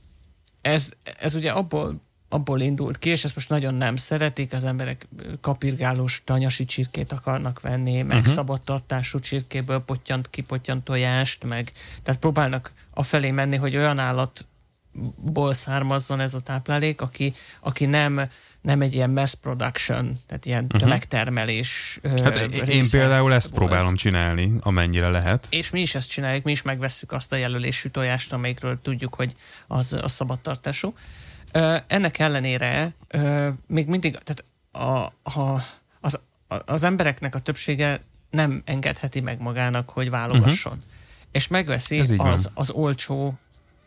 [0.60, 2.00] ez, ez ugye abból
[2.32, 5.08] abból indult ki, és ezt most nagyon nem szeretik, az emberek
[5.40, 8.32] kapirgálós tanyasi csirkét akarnak venni, meg uh-huh.
[8.32, 16.34] szabadtartású csirkéből pottyant, kipottyant tojást, meg tehát próbálnak afelé menni, hogy olyan állatból származzon ez
[16.34, 18.20] a táplálék, aki, aki nem
[18.60, 20.80] nem egy ilyen mass production, tehát ilyen uh-huh.
[20.80, 22.00] tömegtermelés.
[22.22, 22.36] Hát
[22.68, 23.64] én például ezt volt.
[23.64, 25.46] próbálom csinálni, amennyire lehet.
[25.50, 29.34] És mi is ezt csináljuk, mi is megvesszük azt a jelölésű tojást, amelyikről tudjuk, hogy
[29.66, 30.94] az a szabadtartású.
[31.86, 32.94] Ennek ellenére
[33.66, 35.62] még mindig, tehát a, a,
[36.00, 36.20] az,
[36.66, 40.72] az embereknek a többsége nem engedheti meg magának, hogy válogasson.
[40.72, 40.88] Uh-huh.
[41.30, 43.38] És megveszi az, az olcsó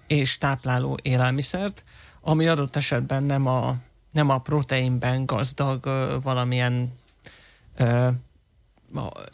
[0.08, 1.84] és tápláló élelmiszert,
[2.22, 3.76] ami adott esetben nem a,
[4.12, 5.86] nem a proteinben gazdag
[6.24, 6.94] valamilyen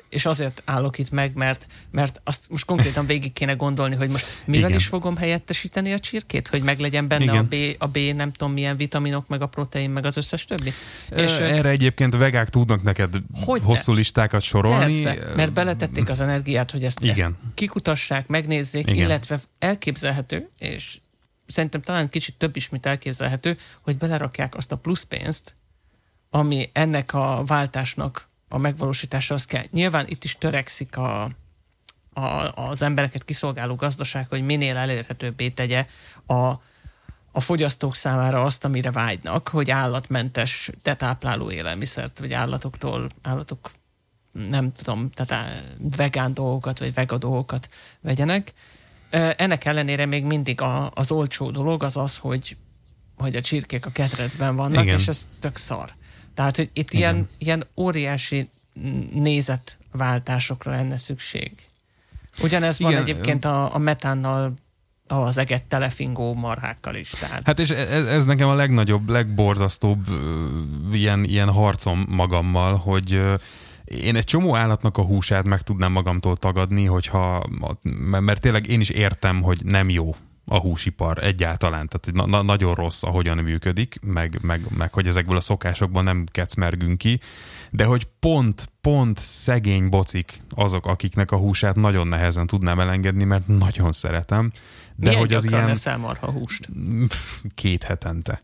[0.10, 4.26] és azért állok itt meg, mert, mert azt most konkrétan végig kéne gondolni, hogy most
[4.46, 4.80] mivel Igen.
[4.80, 8.78] is fogom helyettesíteni a csirkét, hogy meglegyen benne a B, a B, nem tudom milyen
[8.78, 10.72] vitaminok, meg a protein, meg az összes többi.
[11.10, 13.98] Ö, és erre egyébként vegák tudnak neked hogy hosszú ne?
[13.98, 15.04] listákat sorolni.
[15.04, 17.24] Persze, mert beletették az energiát, hogy ezt, Igen.
[17.24, 19.06] ezt kikutassák, megnézzék, Igen.
[19.06, 21.00] illetve elképzelhető, és
[21.48, 25.56] szerintem talán kicsit több is, mint elképzelhető, hogy belerakják azt a plusz pénzt,
[26.30, 29.64] ami ennek a váltásnak a megvalósítása az kell.
[29.72, 31.24] Nyilván itt is törekszik a,
[32.14, 35.86] a, az embereket kiszolgáló gazdaság, hogy minél elérhetőbbé tegye
[36.26, 36.50] a,
[37.32, 43.72] a fogyasztók számára azt, amire vágynak, hogy állatmentes, tetápláló élelmiszert, vagy állatoktól, állatok
[44.32, 45.64] nem tudom, tehát
[45.98, 47.70] vegán dolgokat, vagy vega dolgokat
[48.02, 48.54] vegyenek.
[49.10, 52.58] Ennek ellenére még mindig a, az olcsó dolog az az, hogy,
[53.18, 54.98] hogy a csirkék a ketrecben vannak, Igen.
[54.98, 55.92] és ez tök szar.
[56.34, 58.50] Tehát, hogy itt ilyen, ilyen óriási
[59.14, 61.52] nézetváltásokra lenne szükség.
[62.42, 62.92] Ugyanez Igen.
[62.92, 64.54] van egyébként a, a metánnal
[65.08, 67.10] az eget telefingó marhákkal is.
[67.10, 67.42] Tehát.
[67.46, 70.06] Hát és ez, ez nekem a legnagyobb, legborzasztóbb
[70.92, 73.22] ilyen, ilyen harcom magammal, hogy
[73.86, 77.44] én egy csomó állatnak a húsát meg tudnám magamtól tagadni, hogyha,
[78.02, 80.16] mert tényleg én is értem, hogy nem jó
[80.52, 85.42] a húsipar egyáltalán, tehát na- nagyon rossz, ahogyan működik, meg, meg, meg hogy ezekből a
[85.42, 87.20] szokásokban nem kecmergünk ki,
[87.70, 93.48] de hogy pont, pont szegény bocik azok, akiknek a húsát nagyon nehezen tudnám elengedni, mert
[93.48, 94.52] nagyon szeretem.
[94.96, 95.68] De Milyen hogy az ilyen...
[95.68, 96.70] eszel marha húst?
[97.56, 98.42] Két hetente.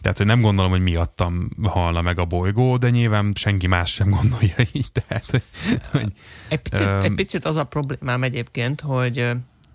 [0.00, 4.10] Tehát, hogy nem gondolom, hogy miattam halna meg a bolygó, de nyilván senki más sem
[4.10, 4.92] gondolja így.
[4.92, 5.42] Tehát,
[5.90, 6.12] hogy,
[6.48, 9.30] egy, picit, um, egy picit az a problémám egyébként, hogy,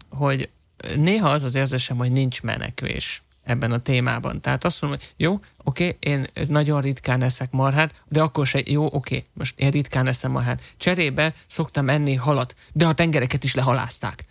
[0.09, 0.49] hogy
[0.95, 4.41] néha az az érzésem, hogy nincs menekvés ebben a témában.
[4.41, 8.89] Tehát azt mondom, hogy jó, oké, én nagyon ritkán eszek marhát, de akkor se, jó,
[8.91, 10.73] oké, most én ritkán eszem marhát.
[10.77, 14.23] Cserébe szoktam enni halat, de a tengereket is lehalázták.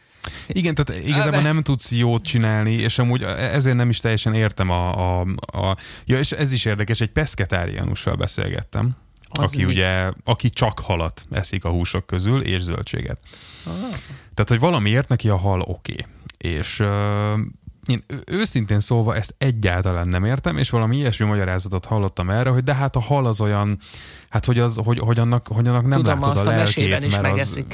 [0.46, 5.20] Igen, tehát igazából nem tudsz jót csinálni, és amúgy ezért nem is teljesen értem a...
[5.20, 8.96] a, a ja, és ez is érdekes, egy peszketáriánussal beszélgettem,
[9.28, 9.64] az aki mi?
[9.64, 13.20] ugye, aki csak halat eszik a húsok közül, és zöldséget.
[13.64, 13.72] Ah.
[14.35, 15.92] Tehát, hogy valamiért neki a hal oké.
[15.92, 16.04] Okay.
[16.44, 16.88] És uh,
[17.87, 22.74] én őszintén szólva ezt egyáltalán nem értem, és valami ilyesmi magyarázatot hallottam erre, hogy de
[22.74, 23.78] hát a hal az olyan,
[24.28, 27.40] hát hogy, az, hogy, hogy, annak, hogy annak nem Tudom, látod a lelkét, is mert
[27.40, 27.64] az...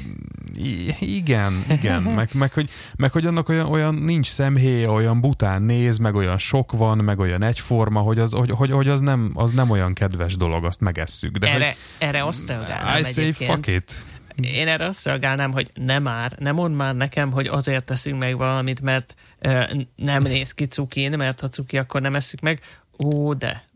[1.00, 5.98] Igen, igen, meg, meg, hogy, meg hogy annak olyan, olyan nincs szemhéj, olyan bután néz,
[5.98, 9.50] meg olyan sok van, meg olyan egyforma, hogy az, hogy, hogy, hogy az, nem, az
[9.50, 11.36] nem olyan kedves dolog, azt megesszük.
[11.36, 14.04] De erre, hogy, erre azt reagálnám I say fuck it.
[14.42, 18.36] Én erre azt reagálnám, hogy nem már, nem mond már nekem, hogy azért teszünk meg
[18.36, 19.14] valamit, mert
[19.46, 22.60] uh, nem néz ki cukin, mert ha cuki, akkor nem eszük meg.
[22.98, 23.68] Ó, de,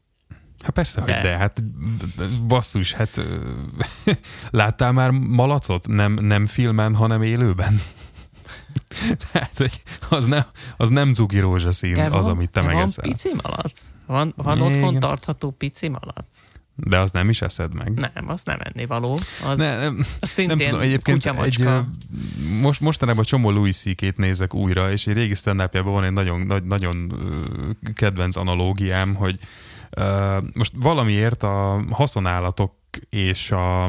[0.64, 1.14] Hát persze, de.
[1.14, 1.64] hogy de, hát
[2.46, 3.20] basszus, hát
[4.50, 5.86] láttál már malacot?
[5.86, 7.80] Nem, nem filmen, hanem élőben.
[9.32, 10.44] Tehát, hogy az, ne,
[10.76, 13.04] az nem cuki rózsaszín, de az, van, amit te megeszel.
[13.04, 13.80] Van pici malac?
[14.06, 16.38] Van, van otthon tartható pici malac?
[16.76, 17.92] De az nem is eszed meg.
[17.92, 19.18] Nem, az nem enni való.
[19.44, 21.68] Az, ne, nem, az szintén nem tudom, egyébként egy,
[22.60, 26.64] most, mostanában csomó Louis ck nézek újra, és egy régi stand van egy nagyon, nagy,
[26.64, 27.12] nagyon
[27.94, 29.38] kedvenc analógiám, hogy
[29.98, 32.74] uh, most valamiért a haszonállatok
[33.10, 33.84] és a,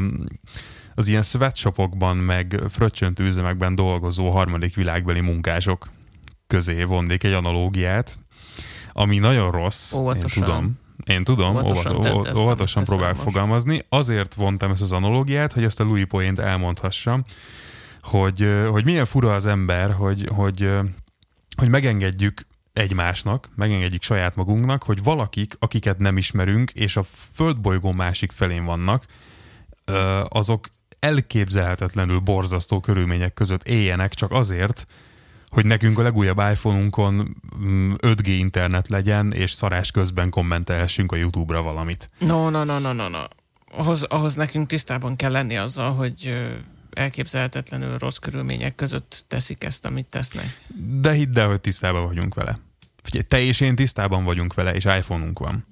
[0.95, 5.89] az ilyen sweatshopokban, meg fröccsöntő üzemekben dolgozó harmadik világbeli munkások
[6.47, 8.19] közé vonnék egy analógiát,
[8.91, 10.43] ami nagyon rossz, Óvatosan.
[10.43, 13.81] én tudom én tudom, óvatosan, óvatosan, óvatosan próbálok fogalmazni.
[13.89, 17.23] Azért vontam ezt az analógiát, hogy ezt a Louis point elmondhassam,
[18.01, 20.71] hogy, hogy milyen fura az ember, hogy, hogy,
[21.57, 28.31] hogy megengedjük egymásnak, megengedjük saját magunknak, hogy valakik, akiket nem ismerünk, és a földbolygó másik
[28.31, 29.05] felén vannak,
[30.27, 30.67] azok
[30.99, 34.85] elképzelhetetlenül borzasztó körülmények között éljenek csak azért,
[35.55, 37.35] hogy nekünk a legújabb iPhone-unkon
[38.01, 42.09] 5G mm, internet legyen, és szarás közben kommentelhessünk a YouTube-ra valamit.
[42.19, 43.19] No, no, no, no, no, no.
[43.71, 46.45] Ahhoz, ahhoz nekünk tisztában kell lenni azzal, hogy
[46.93, 50.67] elképzelhetetlenül rossz körülmények között teszik ezt, amit tesznek.
[51.01, 52.57] De hidd el, hogy tisztában vagyunk vele.
[53.03, 55.65] Figyelj, te és én tisztában vagyunk vele, és iPhone-unk van.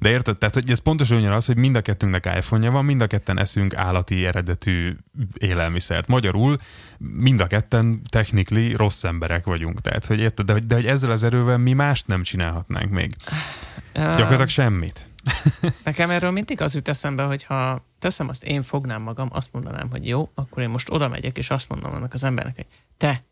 [0.00, 0.38] De érted?
[0.38, 3.38] Tehát, hogy ez pontosan olyan az, hogy mind a kettőnknek iPhone-ja van, mind a ketten
[3.38, 4.96] eszünk állati eredetű
[5.38, 6.06] élelmiszert.
[6.06, 6.56] Magyarul
[6.98, 9.80] mind a ketten technically rossz emberek vagyunk.
[9.80, 10.46] Tehát, hogy érted?
[10.46, 13.16] De, de hogy ezzel az erővel mi mást nem csinálhatnánk még.
[13.26, 15.10] Uh, Gyakorlatilag semmit.
[15.84, 19.90] Nekem erről mindig az jut eszembe, hogy ha teszem azt, én fognám magam, azt mondanám,
[19.90, 23.22] hogy jó, akkor én most oda megyek, és azt mondom annak az embernek, hogy te,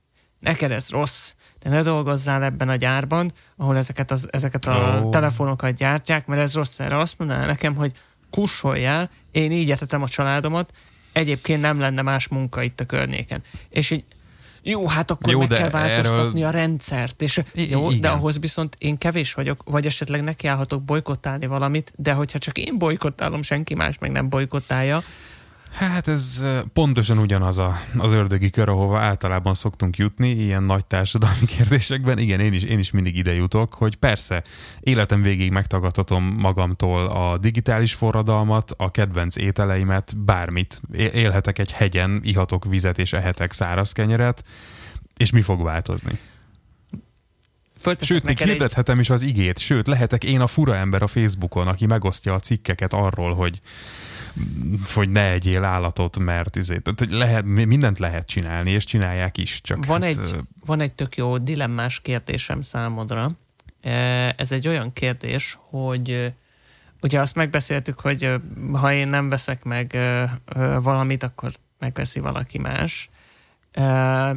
[0.40, 5.10] neked ez rossz, te ne dolgozzál ebben a gyárban, ahol ezeket, az, ezeket a oh.
[5.10, 6.98] telefonokat gyártják, mert ez rossz erre.
[6.98, 7.92] Azt mondaná nekem, hogy
[8.30, 10.72] kussoljál, én így etetem a családomat,
[11.12, 13.42] egyébként nem lenne más munka itt a környéken.
[13.68, 14.04] És így
[14.62, 16.54] jó, hát akkor jó, meg kell változtatni erről...
[16.54, 17.22] a rendszert.
[17.22, 18.00] És jó, igen.
[18.00, 22.78] de ahhoz viszont én kevés vagyok, vagy esetleg nekiállhatok bolykottálni valamit, de hogyha csak én
[22.78, 25.02] bolykottálom, senki más meg nem bolykottálja,
[25.78, 31.44] Hát ez pontosan ugyanaz a, az ördögi kör, ahova általában szoktunk jutni, ilyen nagy társadalmi
[31.56, 32.18] kérdésekben.
[32.18, 34.42] Igen, én is, én is mindig ide jutok, hogy persze
[34.80, 40.80] életem végig megtagadhatom magamtól a digitális forradalmat, a kedvenc ételeimet, bármit.
[40.92, 44.44] Élhetek egy hegyen, ihatok vizet és ehetek száraz kenyeret,
[45.16, 46.18] és mi fog változni?
[48.00, 49.00] Sőt, még hirdethetem egy...
[49.00, 52.92] is az igét, sőt, lehetek én a fura ember a Facebookon, aki megosztja a cikkeket
[52.92, 53.58] arról, hogy
[54.94, 59.60] hogy ne egyél állatot, mert izé, tehát lehet, mindent lehet csinálni, és csinálják is.
[59.60, 63.28] Csak van, hát, egy, van egy tök jó dilemmás kérdésem számodra.
[63.80, 63.90] E,
[64.36, 66.32] ez egy olyan kérdés, hogy
[67.00, 68.34] ugye azt megbeszéltük, hogy
[68.72, 69.98] ha én nem veszek meg
[70.80, 73.10] valamit, akkor megveszi valaki más.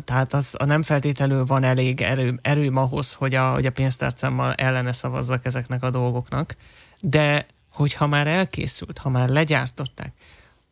[0.04, 4.54] Tehát az a nem feltétlenül van elég erő, erőm ahhoz, hogy a, hogy a pénztárcámmal
[4.54, 6.56] ellene szavazzak ezeknek a dolgoknak.
[7.00, 10.13] De hogyha már elkészült, ha már legyártották,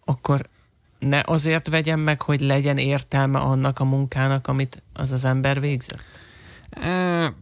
[0.05, 0.45] akkor
[0.99, 6.03] ne azért vegyem meg, hogy legyen értelme annak a munkának, amit az az ember végzett?
[6.69, 7.33] E,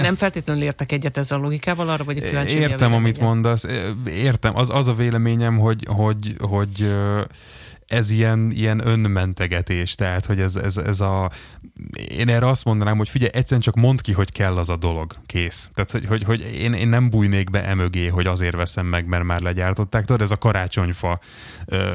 [0.00, 2.58] nem feltétlenül értek egyet ezzel a logikával, arra vagyok kíváncsi.
[2.58, 3.66] Értem, amit mondasz.
[4.06, 4.56] Értem.
[4.56, 6.94] Az, az a véleményem, hogy, hogy, hogy
[7.88, 11.30] ez ilyen, ilyen önmentegetés, tehát hogy ez, ez, ez a...
[12.08, 15.16] Én erre azt mondanám, hogy figyelj, egyszerűen csak mondd ki, hogy kell az a dolog,
[15.26, 15.70] kész.
[15.74, 19.24] Tehát, hogy, hogy, hogy én, én nem bújnék be emögé, hogy azért veszem meg, mert
[19.24, 20.04] már legyártották.
[20.04, 21.18] Tudod, ez a karácsonyfa
[21.66, 21.92] ö,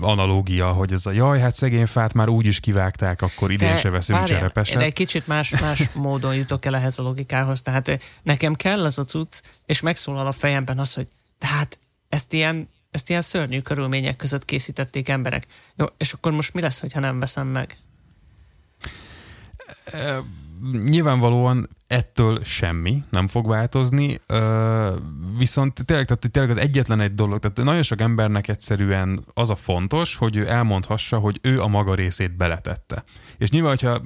[0.00, 3.76] analógia, hogy ez a jaj, hát szegény fát már úgy is kivágták, akkor idén Te,
[3.76, 4.80] se veszünk várjál, cserepeset.
[4.80, 7.62] Én egy kicsit más, más módon jutok el ehhez a logikához.
[7.62, 11.78] Tehát nekem kell az a cucc, és megszólal a fejemben az, hogy tehát
[12.08, 15.46] ezt ilyen ezt ilyen szörnyű körülmények között készítették emberek.
[15.74, 17.78] Jó, és akkor most mi lesz, ha nem veszem meg?
[20.72, 24.20] Nyilvánvalóan ettől semmi nem fog változni,
[25.38, 29.54] viszont tényleg, tehát tényleg az egyetlen egy dolog, tehát nagyon sok embernek egyszerűen az a
[29.54, 33.02] fontos, hogy ő elmondhassa, hogy ő a maga részét beletette.
[33.38, 34.02] És nyilván, hogyha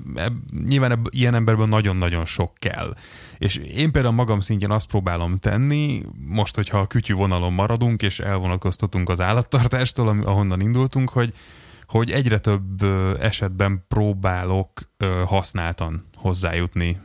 [0.66, 2.94] nyilván ilyen emberből nagyon-nagyon sok kell.
[3.38, 8.20] És én például magam szintjén azt próbálom tenni, most, hogyha a kütyű vonalon maradunk, és
[8.20, 11.34] elvonatkoztatunk az állattartástól, ahonnan indultunk, hogy
[11.88, 12.82] hogy egyre több
[13.20, 14.70] esetben próbálok
[15.26, 17.00] használtan hozzájutni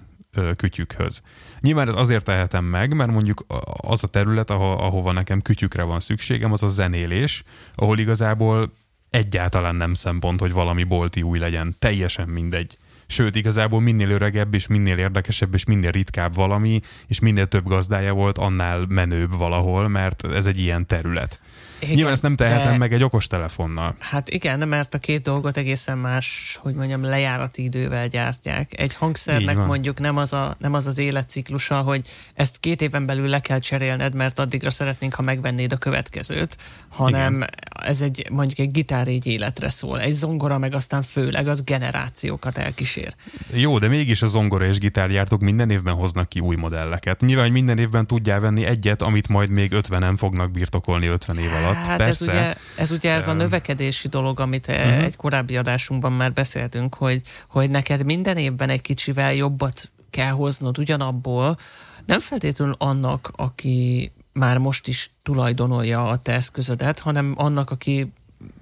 [0.55, 1.21] kütyükhöz.
[1.59, 3.45] Nyilván ez azért tehetem meg, mert mondjuk
[3.77, 7.43] az a terület, ahol, ahova nekem kütyükre van szükségem, az a zenélés,
[7.75, 8.71] ahol igazából
[9.09, 11.75] egyáltalán nem szempont, hogy valami bolti új legyen.
[11.79, 12.77] Teljesen mindegy.
[13.07, 18.13] Sőt, igazából minél öregebb és minél érdekesebb és minél ritkább valami, és minél több gazdája
[18.13, 21.39] volt, annál menőbb valahol, mert ez egy ilyen terület.
[21.83, 22.77] Igen, Nyilván ezt nem tehetem de...
[22.77, 23.95] meg egy okos telefonnal.
[23.99, 28.79] Hát igen, mert a két dolgot egészen más, hogy mondjam, lejárati idővel gyártják.
[28.79, 33.27] Egy hangszernek mondjuk nem az, a, nem az az életciklusa, hogy ezt két éven belül
[33.27, 36.57] le kell cserélned, mert addigra szeretnénk, ha megvennéd a következőt,
[36.89, 37.49] hanem igen.
[37.83, 40.01] ez egy mondjuk egy gitár egy életre szól.
[40.01, 43.15] Egy zongora meg aztán főleg az generációkat elkísér.
[43.53, 47.21] Jó, de mégis a zongora és gitárgyártók minden évben hoznak ki új modelleket.
[47.21, 51.53] Nyilván, hogy minden évben tudjál venni egyet, amit majd még 50-en fognak birtokolni 50 év
[51.53, 52.31] alatt alatt, hát persze.
[52.31, 55.03] Ez ugye, ez ugye ez a növekedési dolog, amit uh-huh.
[55.03, 60.77] egy korábbi adásunkban már beszéltünk, hogy, hogy neked minden évben egy kicsivel jobbat kell hoznod
[60.77, 61.57] ugyanabból,
[62.05, 68.13] nem feltétlenül annak, aki már most is tulajdonolja a te eszközödet, hanem annak, aki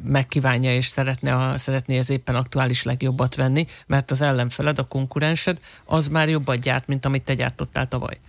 [0.04, 5.60] megkívánja és szeretne, a, szeretné az éppen aktuális legjobbat venni, mert az ellenfeled, a konkurensed,
[5.86, 8.19] az már jobbat gyárt, mint amit te gyártottál tavaly.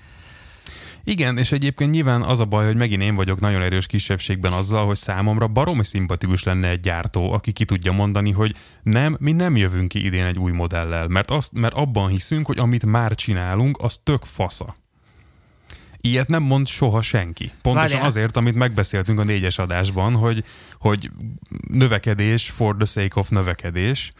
[1.04, 4.86] Igen, és egyébként nyilván az a baj, hogy megint én vagyok nagyon erős kisebbségben azzal,
[4.86, 9.56] hogy számomra baromi szimpatikus lenne egy gyártó, aki ki tudja mondani, hogy nem, mi nem
[9.56, 13.78] jövünk ki idén egy új modellel, mert, azt, mert abban hiszünk, hogy amit már csinálunk,
[13.80, 14.74] az tök fasza.
[16.04, 17.50] Ilyet nem mond soha senki.
[17.62, 18.04] Pontosan Várjál.
[18.04, 20.44] azért, amit megbeszéltünk a négyes adásban, hogy,
[20.78, 21.10] hogy
[21.68, 24.12] növekedés for the sake of növekedés.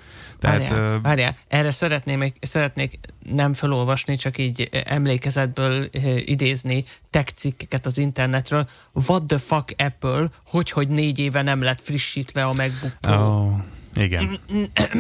[0.43, 1.37] Tehát, várjál, várjál.
[1.49, 2.99] erre szeretném, szeretnék
[3.33, 8.69] nem felolvasni, csak így emlékezetből idézni tech az internetről.
[8.93, 13.15] What the fuck Apple, hogy, hogy négy éve nem lett frissítve a MacBook Pro.
[13.15, 13.59] Oh,
[13.95, 14.39] igen.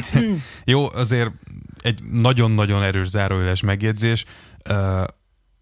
[0.64, 1.30] Jó, azért
[1.80, 4.24] egy nagyon-nagyon erős zárójeles megjegyzés.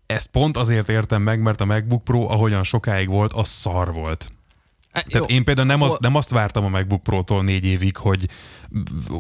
[0.07, 4.33] Ezt pont azért értem meg, mert a MacBook Pro, ahogyan sokáig volt, az szar volt.
[4.93, 5.37] Hát, Tehát jó.
[5.37, 8.29] én például nem, azt, nem azt vártam a MacBook Pro-tól négy évig, hogy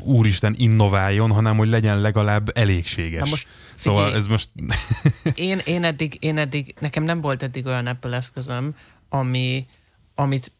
[0.03, 3.21] úristen innováljon, hanem hogy legyen legalább elégséges.
[3.21, 4.51] Na most, szóval figyelj, ez most...
[5.35, 8.75] én, én, eddig, én eddig, nekem nem volt eddig olyan Apple eszközöm,
[9.09, 9.67] ami,
[10.15, 10.53] amit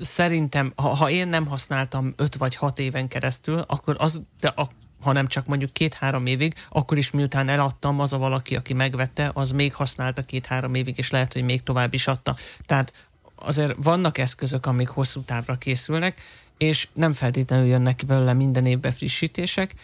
[0.00, 4.70] szerintem, ha, ha én nem használtam öt vagy hat éven keresztül, akkor az, de a,
[5.00, 9.50] hanem csak mondjuk két-három évig, akkor is miután eladtam, az a valaki, aki megvette, az
[9.50, 12.36] még használta két-három évig, és lehet, hogy még tovább is adta.
[12.66, 13.07] Tehát
[13.38, 16.20] azért vannak eszközök, amik hosszú távra készülnek,
[16.56, 19.74] és nem feltétlenül jönnek ki belőle minden évben frissítések.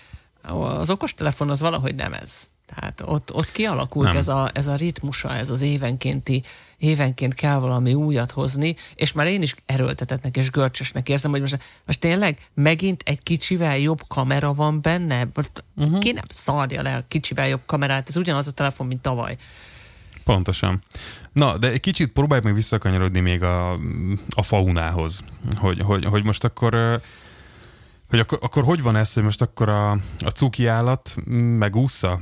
[0.43, 2.53] Az okostelefon az valahogy nem ez.
[2.67, 6.43] Tehát ott, ott kialakult ez a, ez a ritmusa, ez az évenkénti,
[6.79, 11.59] évenként kell valami újat hozni, és már én is erőltetetnek és görcsösnek érzem, hogy most,
[11.87, 15.29] most tényleg megint egy kicsivel jobb kamera van benne?
[15.77, 15.99] Uh-huh.
[15.99, 18.09] Ki nem szarja le a kicsivel jobb kamerát?
[18.09, 19.37] Ez ugyanaz a telefon, mint tavaly.
[20.25, 20.83] Pontosan.
[21.33, 23.73] Na, de egy kicsit próbálj meg visszakanyarodni még a,
[24.35, 25.25] a faunához,
[25.57, 27.01] hogy, hogy, hogy most akkor
[28.09, 31.17] hogy akkor, akkor hogy van ez, hogy most akkor a, a cuki állat
[31.59, 32.21] megúszza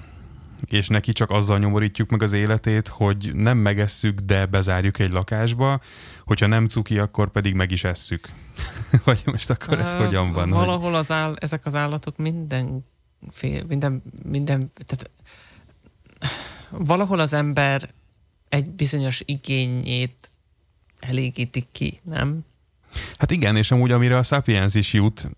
[0.67, 5.81] és neki csak azzal nyomorítjuk meg az életét, hogy nem megesszük, de bezárjuk egy lakásba,
[6.25, 8.29] hogyha nem cuki, akkor pedig meg is esszük.
[9.05, 10.51] Vagy most akkor ez uh, hogyan van?
[10.51, 12.85] Valahol az áll, ezek az állatok minden
[13.31, 15.11] fél, minden, minden, tehát
[16.79, 17.91] valahol az ember
[18.49, 20.31] egy bizonyos igényét
[21.01, 22.45] elégítik ki, nem?
[23.19, 25.31] Hát igen, és amúgy amire a Sapiens is jut,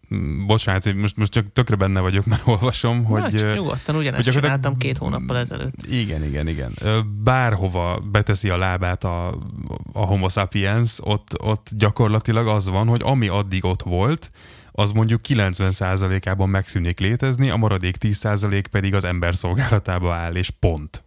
[0.47, 3.43] bocsánat, hogy most, most csak tökre benne vagyok, mert olvasom, hogy...
[3.43, 5.75] Na, nyugodtan, ugyanezt hogy csináltam két hónappal ezelőtt.
[5.91, 6.73] Igen, igen, igen.
[7.23, 9.27] Bárhova beteszi a lábát a,
[9.93, 14.31] a homo sapiens, ott, ott gyakorlatilag az van, hogy ami addig ott volt,
[14.73, 21.05] az mondjuk 90%-ában megszűnik létezni, a maradék 10% pedig az ember szolgálatába áll, és pont.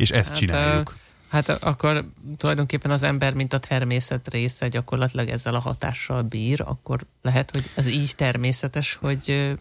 [0.00, 0.96] És ezt hát, csináljuk.
[1.28, 2.04] Hát akkor
[2.36, 7.70] tulajdonképpen az ember, mint a természet része gyakorlatilag ezzel a hatással bír, akkor lehet, hogy
[7.74, 9.56] ez így természetes, hogy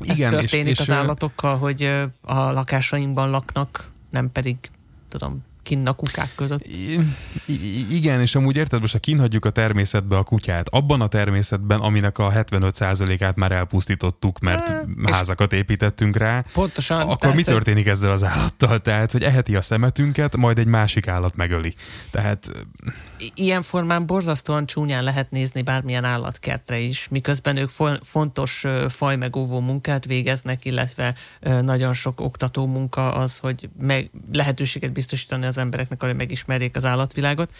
[0.00, 1.82] ez Igen, történik és, és az állatokkal, hogy
[2.20, 4.56] a lakásainkban laknak, nem pedig,
[5.08, 6.66] tudom, kinn a kukák között.
[7.46, 11.80] I- igen, és amúgy érted, most ha kinhagyjuk a természetbe a kutyát, abban a természetben,
[11.80, 17.86] aminek a 75%-át már elpusztítottuk, mert e, házakat építettünk rá, pontosan, akkor tehát, mi történik
[17.86, 18.78] ezzel az állattal?
[18.78, 21.74] Tehát, hogy eheti a szemetünket, majd egy másik állat megöli.
[22.10, 22.50] Tehát...
[23.34, 27.70] Ilyen formán borzasztóan csúnyán lehet nézni bármilyen állatkertre is, miközben ők
[28.02, 35.55] fontos fajmegóvó munkát végeznek, illetve nagyon sok oktató munka az, hogy meg lehetőséget biztosítani az
[35.56, 37.50] az embereknek, hogy megismerjék az állatvilágot.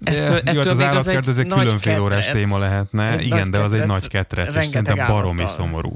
[0.00, 3.86] Ettől, ettől hát az állatkert ez egy különféle órás téma lehetne, igen, de az egy
[3.86, 5.92] nagy ketrec, és szerintem baromi szomorú.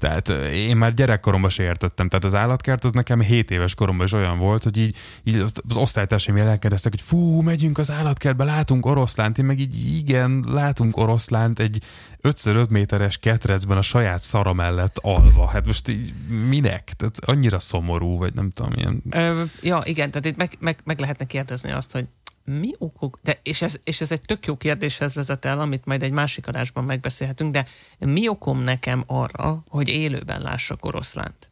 [0.00, 2.08] Tehát én már gyerekkoromban se értettem.
[2.08, 5.76] Tehát az állatkert az nekem 7 éves koromban is olyan volt, hogy így, így az
[5.76, 9.38] osztálytársaim jelentkeztek, hogy fú, megyünk az állatkertbe, látunk oroszlánt.
[9.38, 11.82] Én meg így igen, látunk oroszlánt egy
[12.22, 15.46] 5x5 méteres ketrecben a saját szara mellett alva.
[15.46, 16.14] Hát most így
[16.48, 16.92] minek?
[16.96, 19.02] Tehát annyira szomorú, vagy nem tudom, ilyen...
[19.10, 22.08] Ö, ja, igen, tehát itt meg, meg, meg lehetne kérdezni azt, hogy
[22.44, 26.02] mi okok, de, és, ez, és ez egy tök jó kérdéshez vezet el, amit majd
[26.02, 27.66] egy másik adásban megbeszélhetünk, de
[27.98, 31.48] mi okom nekem arra, hogy élőben lássak oroszlánt?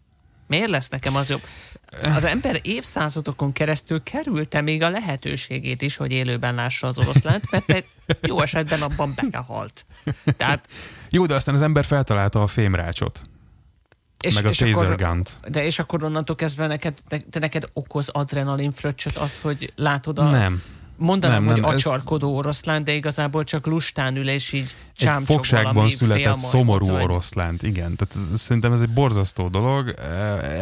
[0.46, 1.42] Miért lesz nekem az jobb?
[2.03, 7.70] Az ember évszázadokon keresztül kerülte még a lehetőségét is, hogy élőben lássa az oroszlánt, mert
[7.70, 7.85] egy
[8.20, 9.87] jó esetben abban belehalt.
[10.37, 10.68] Tehát,
[11.11, 13.22] jó, de aztán az ember feltalálta a fémrácsot.
[14.20, 16.98] És, meg a és taser akkor, De és akkor onnantól kezdve neked,
[17.31, 20.31] te neked okoz adrenalin fröccsöt az, hogy látod a...
[20.31, 20.62] Nem,
[20.98, 22.37] Mondanám, nem, hogy nem, acsarkodó ez...
[22.38, 27.02] oroszlán, de igazából csak lustán ül, és így Egy fogságban született szomorú vagy...
[27.02, 27.96] oroszlánt, igen.
[27.96, 29.94] Tehát ez, szerintem ez egy borzasztó dolog.
[29.98, 30.04] E,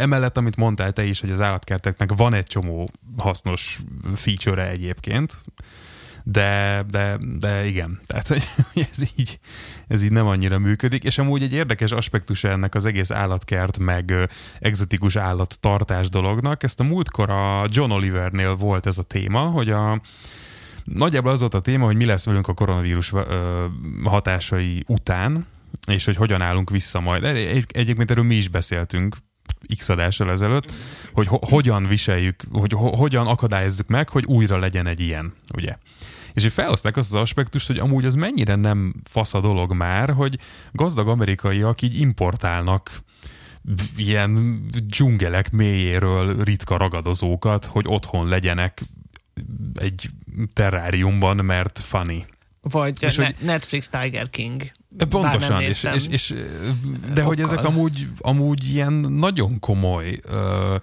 [0.00, 3.80] emellett, amit mondtál te is, hogy az állatkerteknek van egy csomó hasznos
[4.14, 5.38] feature egyébként,
[6.28, 8.46] de, de, de igen, tehát hogy
[8.90, 9.38] ez így,
[9.88, 14.12] ez így nem annyira működik, és amúgy egy érdekes aspektus ennek az egész állatkert, meg
[14.58, 20.00] egzotikus állattartás dolognak, ezt a múltkor a John Olivernél volt ez a téma, hogy a
[20.84, 23.12] nagyjából az volt a téma, hogy mi lesz velünk a koronavírus
[24.04, 25.46] hatásai után,
[25.86, 27.24] és hogy hogyan állunk vissza majd.
[27.68, 29.16] Egyébként erről mi is beszéltünk
[29.76, 30.72] x adással ezelőtt,
[31.12, 35.76] hogy ho- hogyan viseljük, hogy ho- hogyan akadályozzuk meg, hogy újra legyen egy ilyen, ugye?
[36.36, 40.10] És így felhozták azt az aspektust, hogy amúgy az mennyire nem fasz a dolog már,
[40.10, 40.38] hogy
[40.72, 43.02] gazdag amerikaiak így importálnak
[43.96, 48.82] ilyen dzsungelek mélyéről ritka ragadozókat, hogy otthon legyenek
[49.74, 50.10] egy
[50.52, 52.26] terráriumban, mert funny.
[52.60, 54.62] Vagy és ne- hogy, Netflix Tiger King.
[55.08, 56.34] Pontosan, és, és, és,
[57.14, 60.76] de hogy ezek amúgy, amúgy ilyen nagyon komoly ö,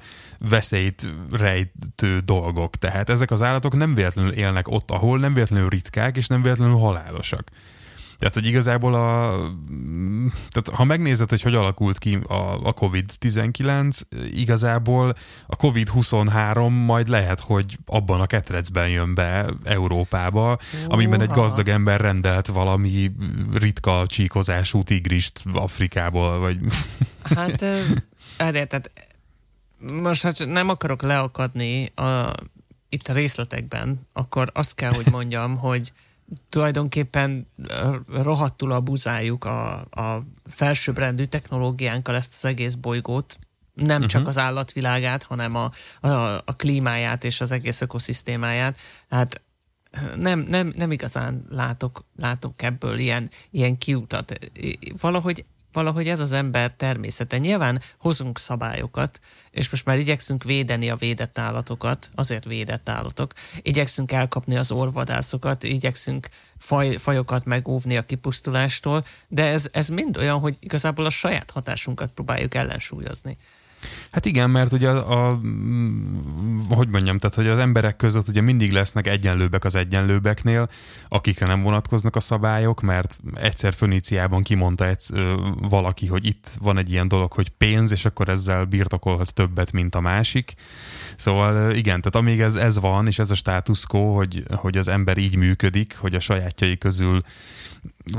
[0.49, 2.75] veszélyt rejtő dolgok.
[2.75, 6.75] Tehát ezek az állatok nem véletlenül élnek ott, ahol nem véletlenül ritkák, és nem véletlenül
[6.75, 7.49] halálosak.
[8.23, 9.36] Tehát, hogy igazából a,
[10.51, 14.01] tehát ha megnézed, hogy hogy alakult ki a, a COVID-19,
[14.32, 15.15] igazából
[15.47, 20.93] a COVID-23 majd lehet, hogy abban a ketrecben jön be Európába, Uha.
[20.93, 23.11] amiben egy gazdag ember rendelt valami
[23.53, 26.57] ritka csíkozású tigrist Afrikából, vagy...
[27.24, 27.65] Hát,
[28.38, 28.91] erre, tehát
[29.91, 32.34] most hát nem akarok leakadni a
[32.93, 35.93] itt a részletekben, akkor azt kell, hogy mondjam, hogy
[36.49, 37.47] tulajdonképpen
[38.07, 43.39] rohadtul abuzáljuk a, a felsőbbrendű technológiánkkal ezt az egész bolygót,
[43.73, 44.09] nem uh-huh.
[44.11, 46.07] csak az állatvilágát, hanem a, a,
[46.45, 48.77] a klímáját és az egész ökoszisztémáját.
[49.09, 49.41] Hát
[50.15, 54.39] nem, nem, nem igazán látok, látok ebből ilyen, ilyen kiutat.
[54.99, 57.38] Valahogy valahogy ez az ember természete.
[57.38, 59.19] Nyilván hozunk szabályokat,
[59.51, 65.63] és most már igyekszünk védeni a védett állatokat, azért védett állatok, igyekszünk elkapni az orvadászokat,
[65.63, 71.51] igyekszünk faj, fajokat megóvni a kipusztulástól, de ez, ez mind olyan, hogy igazából a saját
[71.51, 73.38] hatásunkat próbáljuk ellensúlyozni.
[74.11, 75.39] Hát igen, mert ugye a, a,
[76.69, 80.69] hogy mondjam, tehát hogy az emberek között ugye mindig lesznek egyenlőbbek az egyenlőbbeknél,
[81.07, 84.99] akikre nem vonatkoznak a szabályok, mert egyszer Föníciában kimondta egy,
[85.61, 89.95] valaki, hogy itt van egy ilyen dolog, hogy pénz, és akkor ezzel birtokolhatsz többet, mint
[89.95, 90.53] a másik.
[91.16, 94.88] Szóval igen, tehát amíg ez, ez van, és ez a status quo, hogy, hogy az
[94.88, 97.22] ember így működik, hogy a sajátjai közül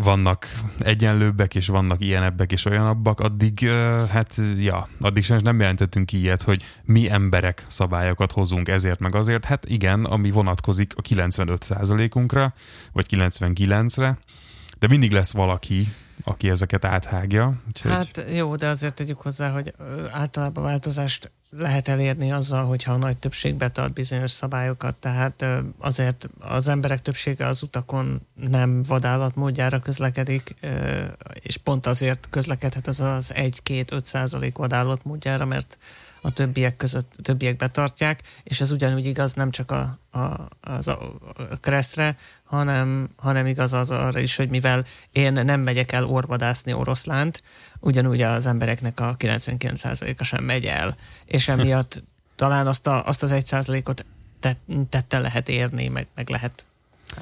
[0.02, 3.68] vannak egyenlőbbek, és vannak ilyenebbek és olyanabbak, addig,
[4.10, 9.44] hát, ja, addig sem nem jelentettünk ilyet, hogy mi emberek szabályokat hozunk ezért meg azért.
[9.44, 12.52] Hát igen, ami vonatkozik a 95%-unkra,
[12.92, 14.18] vagy 99-re,
[14.78, 15.84] de mindig lesz valaki,
[16.24, 17.54] aki ezeket áthágja.
[17.68, 17.90] Úgyhogy...
[17.90, 19.72] Hát jó, de azért tegyük hozzá, hogy
[20.12, 25.44] általában változást lehet elérni azzal, hogyha a nagy többség betart bizonyos szabályokat, tehát
[25.78, 30.54] azért az emberek többsége az utakon nem vadállat módjára közlekedik,
[31.32, 35.78] és pont azért közlekedhet az az 1-2-5 százalék vadállat módjára, mert
[36.24, 40.88] a többiek között, a többiek betartják, és ez ugyanúgy igaz nem csak a, a, az
[40.88, 40.98] a,
[41.50, 46.72] a kreszre, hanem, hanem igaz az arra is, hogy mivel én nem megyek el orvadászni
[46.72, 47.42] oroszlánt,
[47.84, 52.02] ugyanúgy az embereknek a 99%-a sem megy el, és emiatt
[52.36, 54.04] talán azt, a, azt az 1%-ot
[54.88, 56.66] tette lehet érni, meg, meg lehet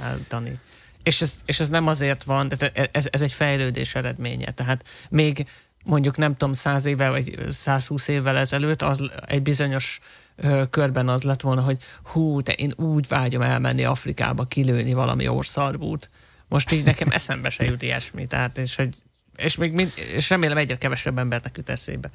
[0.02, 0.58] állítani.
[1.02, 4.50] És ez, és ez nem azért van, de ez, ez egy fejlődés eredménye.
[4.50, 5.46] Tehát még
[5.84, 10.00] mondjuk nem tudom, száz évvel vagy 120 évvel ezelőtt az egy bizonyos
[10.36, 15.28] ö, körben az lett volna, hogy hú, de én úgy vágyom elmenni Afrikába kilőni valami
[15.28, 16.10] orszarbút.
[16.48, 18.26] Most így nekem eszembe se jut ilyesmi.
[18.26, 18.96] Tehát, és, hogy,
[19.36, 22.10] és, még mind, és remélem egyre kevesebb embernek jut eszébe.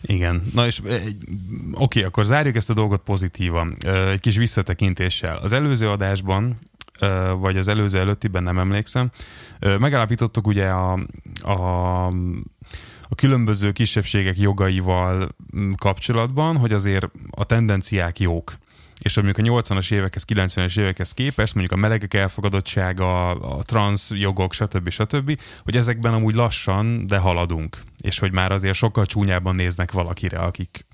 [0.00, 0.46] Igen.
[0.54, 0.82] Na és
[1.72, 3.76] oké, akkor zárjuk ezt a dolgot pozitívan.
[4.10, 5.36] Egy kis visszatekintéssel.
[5.36, 6.58] Az előző adásban
[7.38, 9.10] vagy az előző előttiben nem emlékszem,
[9.60, 10.92] megállapítottuk ugye a,
[11.42, 12.12] a
[13.08, 18.58] a különböző kisebbségek jogaival mm, kapcsolatban, hogy azért a tendenciák jók
[19.02, 24.10] és hogy mondjuk a 80-as évekhez, 90-es évekhez képest, mondjuk a melegek elfogadottsága, a transz
[24.10, 24.88] jogok, stb.
[24.90, 27.82] stb., hogy ezekben amúgy lassan, de haladunk.
[27.98, 30.86] És hogy már azért sokkal csúnyában néznek valakire, akik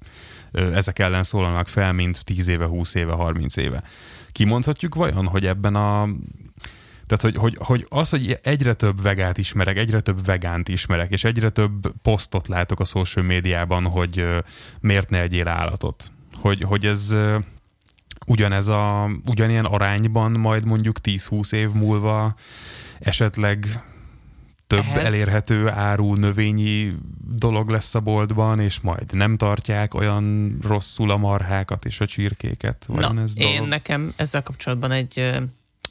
[0.52, 3.82] ezek ellen szólalnak fel, mint 10 éve, 20 éve, 30 éve.
[4.32, 6.09] Kimondhatjuk vajon, hogy ebben a
[7.07, 11.24] tehát, hogy, hogy, hogy az, hogy egyre több vegát ismerek, egyre több vegánt ismerek, és
[11.24, 14.26] egyre több posztot látok a social médiában, hogy
[14.80, 16.11] miért ne egyél állatot.
[16.34, 17.14] Hogy, hogy ez
[18.27, 22.35] ugyanez a, ugyanilyen arányban majd mondjuk 10-20 év múlva
[22.99, 23.66] esetleg
[24.66, 25.05] több Ehhez...
[25.05, 26.95] elérhető áru növényi
[27.37, 32.85] dolog lesz a boltban, és majd nem tartják olyan rosszul a marhákat és a csirkéket.
[32.89, 33.53] Na, ez dolog?
[33.53, 35.43] én nekem ezzel kapcsolatban egy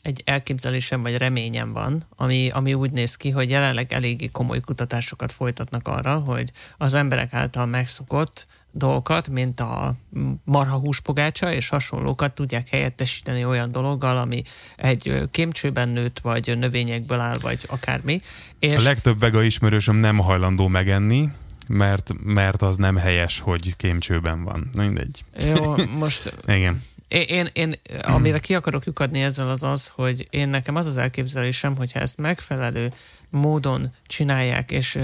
[0.04, 5.32] egy elképzelésem vagy reményem van, ami, ami úgy néz ki, hogy jelenleg eléggé komoly kutatásokat
[5.32, 9.96] folytatnak arra, hogy az emberek által megszokott dolgokat, mint a
[10.44, 14.42] marha húspogácsa és hasonlókat tudják helyettesíteni olyan dologgal, ami
[14.76, 18.22] egy kémcsőben nőtt, vagy növényekből áll, vagy akármi.
[18.60, 21.30] És a legtöbb vega ismerősöm nem hajlandó megenni,
[21.68, 24.70] mert, mert az nem helyes, hogy kémcsőben van.
[24.78, 25.24] Mindegy.
[25.46, 26.38] Jó, most...
[26.48, 26.82] Igen.
[27.08, 31.76] Én, én, amire ki akarok lyukadni ezzel az az, hogy én nekem az az elképzelésem,
[31.76, 32.94] hogyha ezt megfelelő
[33.34, 35.00] módon csinálják, és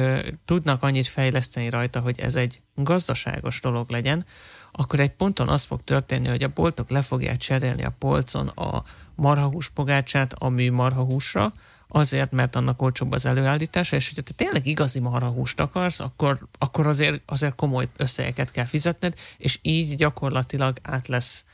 [0.45, 4.25] tudnak annyit fejleszteni rajta, hogy ez egy gazdaságos dolog legyen,
[4.71, 8.83] akkor egy ponton az fog történni, hogy a boltok le fogják cserélni a polcon a
[9.15, 11.53] marhahús pogácsát a mű marhahúsra,
[11.87, 16.87] azért, mert annak olcsóbb az előállítása, és hogyha te tényleg igazi marhahúst akarsz, akkor, akkor
[16.87, 21.45] azért, azért komoly összegeket kell fizetned, és így gyakorlatilag át lesz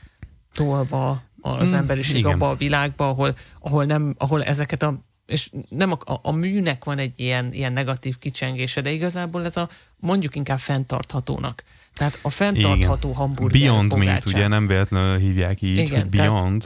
[0.52, 2.32] tolva az mm, emberiség igen.
[2.32, 6.84] abba a világba, ahol, ahol, nem, ahol ezeket a és nem a, a, a műnek
[6.84, 11.64] van egy ilyen, ilyen negatív kicsengése, de igazából ez a mondjuk inkább fenntarthatónak.
[11.94, 13.20] Tehát a fenntartható Igen.
[13.20, 16.64] hamburger Beyond Meat, ugye nem véletlenül hívják így, Igen, hogy Beyond.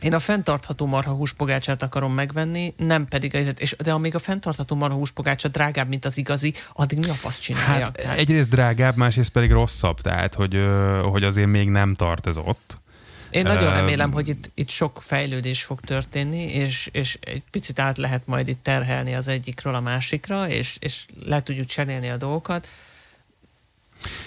[0.00, 4.76] Én a fenntartható marha húspogácsát akarom megvenni, nem pedig az, és de amíg a fenntartható
[4.76, 7.84] marha húspogácsa drágább, mint az igazi, addig mi a fasz csinálja?
[7.84, 8.18] Hát, tehát...
[8.18, 10.58] egyrészt drágább, másrészt pedig rosszabb, tehát hogy,
[11.02, 12.78] hogy azért még nem tart ez ott
[13.30, 17.98] Én nagyon remélem, hogy itt, itt sok fejlődés fog történni, és, és egy picit át
[17.98, 22.68] lehet majd itt terhelni az egyikről a másikra, és, és le tudjuk cserélni a dolgokat.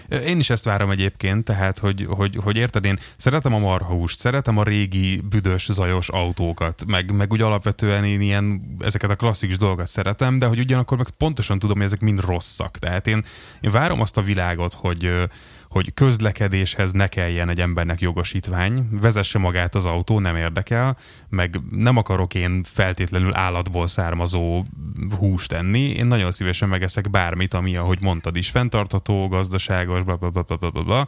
[0.10, 4.58] Én is ezt várom egyébként, tehát, hogy, hogy, hogy érted, én szeretem a marhahúst, szeretem
[4.58, 9.88] a régi büdös, zajos autókat, meg, meg úgy alapvetően én ilyen, ezeket a klasszikus dolgokat
[9.88, 12.78] szeretem, de hogy ugyanakkor meg pontosan tudom, hogy ezek mind rosszak.
[12.78, 13.26] Tehát én,
[13.62, 15.12] én várom azt a világot, hogy,
[15.74, 20.98] hogy közlekedéshez ne kelljen egy embernek jogosítvány, vezesse magát az autó, nem érdekel,
[21.30, 24.66] meg nem akarok én feltétlenül állatból származó
[25.18, 30.30] húst enni, én nagyon szívesen megeszek bármit, ami, ahogy mondtad is, fenntartható, gazdaságos, bla bla
[30.30, 31.08] bla bla bla bla,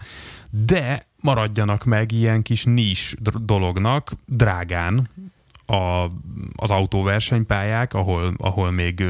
[0.50, 5.02] de maradjanak meg ilyen kis nis dolognak, drágán,
[5.66, 6.12] a,
[6.56, 9.04] az autóversenypályák, ahol, ahol még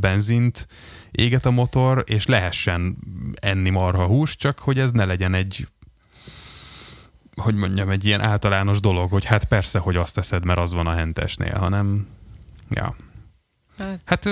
[0.00, 0.66] benzint
[1.14, 2.96] éget a motor, és lehessen
[3.34, 5.68] enni marha húst, csak hogy ez ne legyen egy
[7.42, 10.86] hogy mondjam, egy ilyen általános dolog, hogy hát persze, hogy azt teszed, mert az van
[10.86, 12.06] a hentesnél, hanem
[12.70, 12.96] ja.
[13.78, 14.28] Hát, hát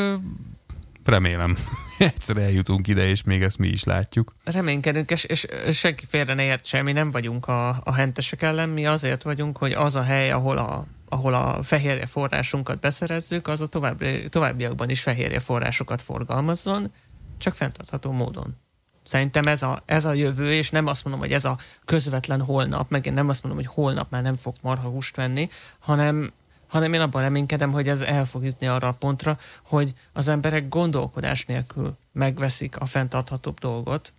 [1.05, 1.57] remélem,
[1.99, 4.35] egyszer eljutunk ide, és még ezt mi is látjuk.
[4.45, 8.87] Reménykedünk, és, és senki félre ne ért mi nem vagyunk a, a hentesek ellen, mi
[8.87, 13.67] azért vagyunk, hogy az a hely, ahol a ahol a fehérje forrásunkat beszerezzük, az a
[13.67, 16.93] további, továbbiakban is fehérje forrásokat forgalmazzon,
[17.39, 18.57] csak fenntartható módon.
[19.05, 22.91] Szerintem ez a, ez a jövő, és nem azt mondom, hogy ez a közvetlen holnap,
[22.91, 25.49] meg én nem azt mondom, hogy holnap már nem fog marha húst venni,
[25.79, 26.33] hanem,
[26.67, 30.69] hanem én abban reménykedem, hogy ez el fog jutni arra a pontra, hogy az emberek
[30.69, 34.13] gondolkodás nélkül megveszik a fenntarthatóbb dolgot,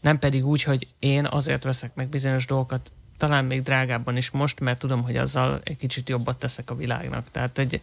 [0.00, 4.60] nem pedig úgy, hogy én azért veszek meg bizonyos dolgokat, talán még drágábban is most,
[4.60, 7.30] mert tudom, hogy azzal egy kicsit jobbat teszek a világnak.
[7.30, 7.80] Tehát egy...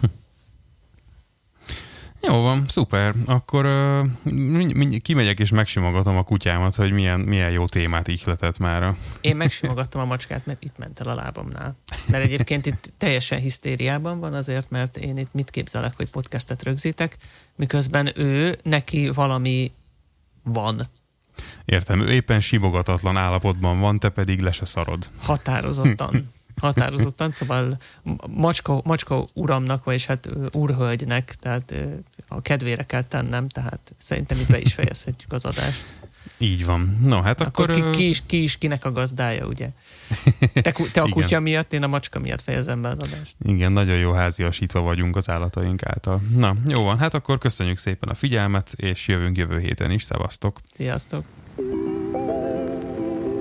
[2.22, 3.14] Jó van, szuper.
[3.26, 3.66] Akkor
[4.24, 8.94] uh, kimegyek és megsimogatom a kutyámat, hogy milyen, milyen jó témát ihletett már.
[9.20, 11.76] Én megsimogattam a macskát, mert itt ment el a lábamnál.
[12.08, 17.16] Mert egyébként itt teljesen hisztériában van azért, mert én itt mit képzelek, hogy podcastet rögzítek,
[17.56, 19.72] miközben ő, neki valami
[20.42, 20.88] van
[21.64, 25.10] Értem, ő éppen simogatatlan állapotban van, te pedig le se szarod.
[25.22, 26.30] Határozottan.
[26.60, 27.78] Határozottan, szóval
[28.26, 31.74] macska, macska uramnak, vagyis hát úrhölgynek, tehát
[32.28, 35.84] a kedvére kell tennem, tehát szerintem itt be is fejezhetjük az adást.
[36.38, 36.98] Így van.
[37.02, 37.70] No, hát akkor...
[37.70, 39.68] akkor ki, ki, is, ki is kinek a gazdája, ugye?
[40.52, 43.34] Te, te a kutya miatt, én a macska miatt fejezem be az adást.
[43.44, 46.20] Igen, nagyon jó háziasítva vagyunk az állataink által.
[46.34, 50.02] Na, jó van, hát akkor köszönjük szépen a figyelmet, és jövünk jövő héten is.
[50.02, 50.60] Szevasztok!
[50.70, 51.24] Sziasztok!